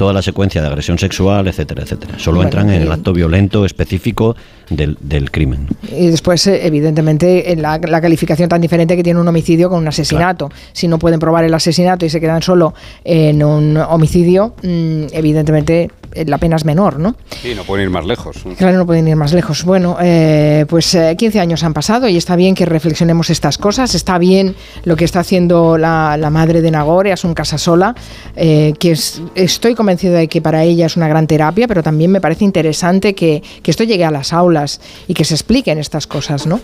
toda 0.01 0.15
la 0.15 0.23
secuencia 0.23 0.63
de 0.63 0.67
agresión 0.67 0.99
sexual, 0.99 1.47
etcétera, 1.47 1.83
etcétera. 1.83 2.19
Solo 2.19 2.37
Bueno, 2.37 2.49
entran 2.49 2.71
en 2.71 2.81
el 2.81 2.91
acto 2.91 3.13
violento 3.13 3.67
específico 3.67 4.35
del, 4.71 4.97
del 4.99 5.31
crimen. 5.31 5.69
Y 5.95 6.07
después, 6.07 6.47
eh, 6.47 6.67
evidentemente, 6.67 7.53
en 7.53 7.61
la, 7.61 7.77
la 7.77 8.01
calificación 8.01 8.49
tan 8.49 8.63
diferente 8.63 8.97
que 8.97 9.03
tiene 9.03 9.21
un 9.21 9.29
homicidio 9.29 9.69
con 9.69 9.79
un 9.79 9.89
asesinato. 9.89 10.49
Si 10.73 10.89
no 10.89 10.99
pueden 10.99 11.21
probar 11.21 11.45
el 11.45 11.53
asesinato 11.53 12.07
y 12.07 12.09
se 12.09 12.19
quedan 12.19 12.41
solo 12.41 12.73
en 13.05 13.45
un 13.45 13.77
homicidio, 13.77 14.55
mm, 14.63 15.09
evidentemente 15.13 15.91
la 16.14 16.38
pena 16.38 16.57
es 16.57 16.64
menor, 16.64 16.99
¿no? 16.99 17.14
Sí, 17.42 17.55
no 17.55 17.64
pueden 17.64 17.85
ir 17.85 17.90
más 17.90 18.05
lejos. 18.05 18.37
Claro, 18.57 18.79
no 18.79 18.87
pueden 18.87 19.07
ir 19.09 19.16
más 19.16 19.33
lejos. 19.33 19.64
Bueno, 19.64 19.96
eh, 20.01 20.66
pues 20.68 20.96
15 21.16 21.38
eh, 21.38 21.40
años 21.40 21.62
han 21.62 21.73
pasado 21.73 22.09
y 22.09 22.16
está 22.16 22.37
bien 22.37 22.55
que 22.55 22.66
reflexionemos 22.66 23.31
estas 23.31 23.59
cosas. 23.59 23.94
Está 23.94 24.18
bien 24.18 24.55
lo 24.85 24.96
que 24.96 25.05
está 25.05 25.20
haciendo 25.20 25.79
la, 25.79 26.16
madre 26.31 26.62
de 26.62 26.70
Nagore, 26.70 27.14
un 27.25 27.35
Casasola, 27.35 27.94
eh, 28.37 28.73
que 28.79 28.96
estoy 29.35 29.75
convencido 29.75 30.14
de 30.14 30.29
que 30.29 30.40
para 30.40 30.62
ella 30.62 30.87
es 30.87 30.96
una 30.96 31.09
gran 31.09 31.27
terapia, 31.27 31.66
pero 31.66 31.83
también 31.83 32.11
me 32.11 32.20
parece 32.20 32.44
interesante 32.44 33.14
que, 33.14 33.42
que 33.62 33.70
esto 33.70 33.85
llegue 33.85 34.05
a 34.05 34.11
las 34.11 34.33
aulas 34.33 34.81
y 35.09 35.14
que 35.14 35.25
se 35.25 35.35
expliquen 35.35 35.79
estas 35.79 36.07
cosas, 36.07 36.46
¿no? 36.46 36.61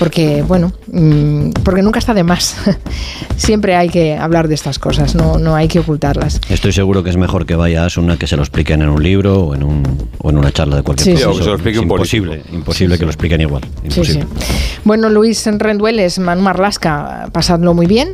porque 0.00 0.42
bueno, 0.42 0.72
mm, 0.90 1.50
porque 1.62 1.82
nunca 1.82 1.98
está 1.98 2.14
de 2.14 2.24
más. 2.24 2.56
Siempre 3.36 3.76
hay 3.76 3.90
que 3.90 4.16
hablar 4.16 4.48
de 4.48 4.54
estas 4.54 4.78
cosas, 4.78 5.14
no, 5.14 5.38
no 5.38 5.54
hay 5.54 5.68
que 5.68 5.78
ocultarlas. 5.78 6.40
Estoy 6.48 6.72
seguro 6.72 7.02
que 7.04 7.10
es 7.10 7.18
mejor 7.18 7.44
que 7.44 7.54
vaya 7.54 7.84
a 7.84 8.00
una 8.00 8.16
que 8.16 8.26
se 8.26 8.36
lo 8.36 8.42
expliquen 8.70 8.82
en 8.82 8.88
un 8.88 9.02
libro 9.02 9.40
o 9.46 9.54
en, 9.54 9.62
un, 9.62 9.82
o 10.18 10.30
en 10.30 10.38
una 10.38 10.52
charla 10.52 10.76
de 10.76 10.82
cualquier 10.82 11.16
sí, 11.16 11.22
es 11.22 11.76
imposible, 11.76 12.42
imposible 12.52 12.98
que 12.98 13.04
lo 13.04 13.10
expliquen 13.10 13.40
igual. 13.40 13.62
Imposible. 13.82 14.26
Bueno, 14.84 15.08
Luis 15.08 15.44
Rendueles, 15.46 16.18
Manu 16.18 16.42
Marlasca, 16.42 17.28
pasadlo 17.32 17.74
muy 17.74 17.86
bien. 17.86 18.12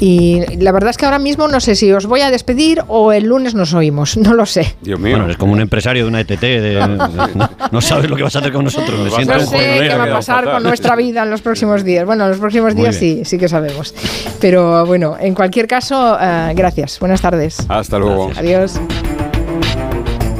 Y 0.00 0.40
la 0.58 0.72
verdad 0.72 0.90
es 0.90 0.96
que 0.96 1.04
ahora 1.04 1.20
mismo 1.20 1.46
no 1.46 1.60
sé 1.60 1.76
si 1.76 1.92
os 1.92 2.06
voy 2.06 2.22
a 2.22 2.32
despedir 2.32 2.82
o 2.88 3.12
el 3.12 3.26
lunes 3.26 3.54
nos 3.54 3.72
oímos, 3.72 4.16
no 4.16 4.34
lo 4.34 4.46
sé. 4.46 4.74
Dios 4.82 4.98
mío. 4.98 5.16
Bueno, 5.16 5.30
es 5.30 5.36
como 5.36 5.52
un 5.52 5.60
empresario 5.60 6.02
de 6.02 6.08
una 6.08 6.20
ETT, 6.20 6.42
no, 7.70 7.80
sabes 7.80 8.10
lo 8.10 8.16
que 8.16 8.24
vas 8.24 8.34
a 8.34 8.40
hacer 8.40 8.52
con 8.52 8.64
nosotros. 8.64 8.98
no 8.98 9.40
sé 9.40 9.78
qué 9.80 9.94
va 9.96 10.04
a 10.04 10.12
pasar 10.12 10.50
con 10.50 10.62
nuestra 10.64 10.96
vida 10.96 11.22
en 11.22 11.30
los 11.30 11.40
próximos 11.40 11.84
días. 11.84 12.04
Bueno, 12.04 12.24
en 12.24 12.30
los 12.30 12.40
próximos 12.40 12.74
días 12.74 12.96
sí, 12.96 13.22
sí 13.24 13.38
que 13.38 13.48
sabemos. 13.48 13.94
Pero 14.40 14.84
bueno, 14.86 15.16
en 15.20 15.34
cualquier 15.34 15.68
caso, 15.68 16.18
eh, 16.20 16.52
gracias. 16.56 16.98
Buenas 16.98 17.20
tardes. 17.20 17.58
Hasta 17.68 17.98
luego. 17.98 18.32
Adiós. 18.36 18.80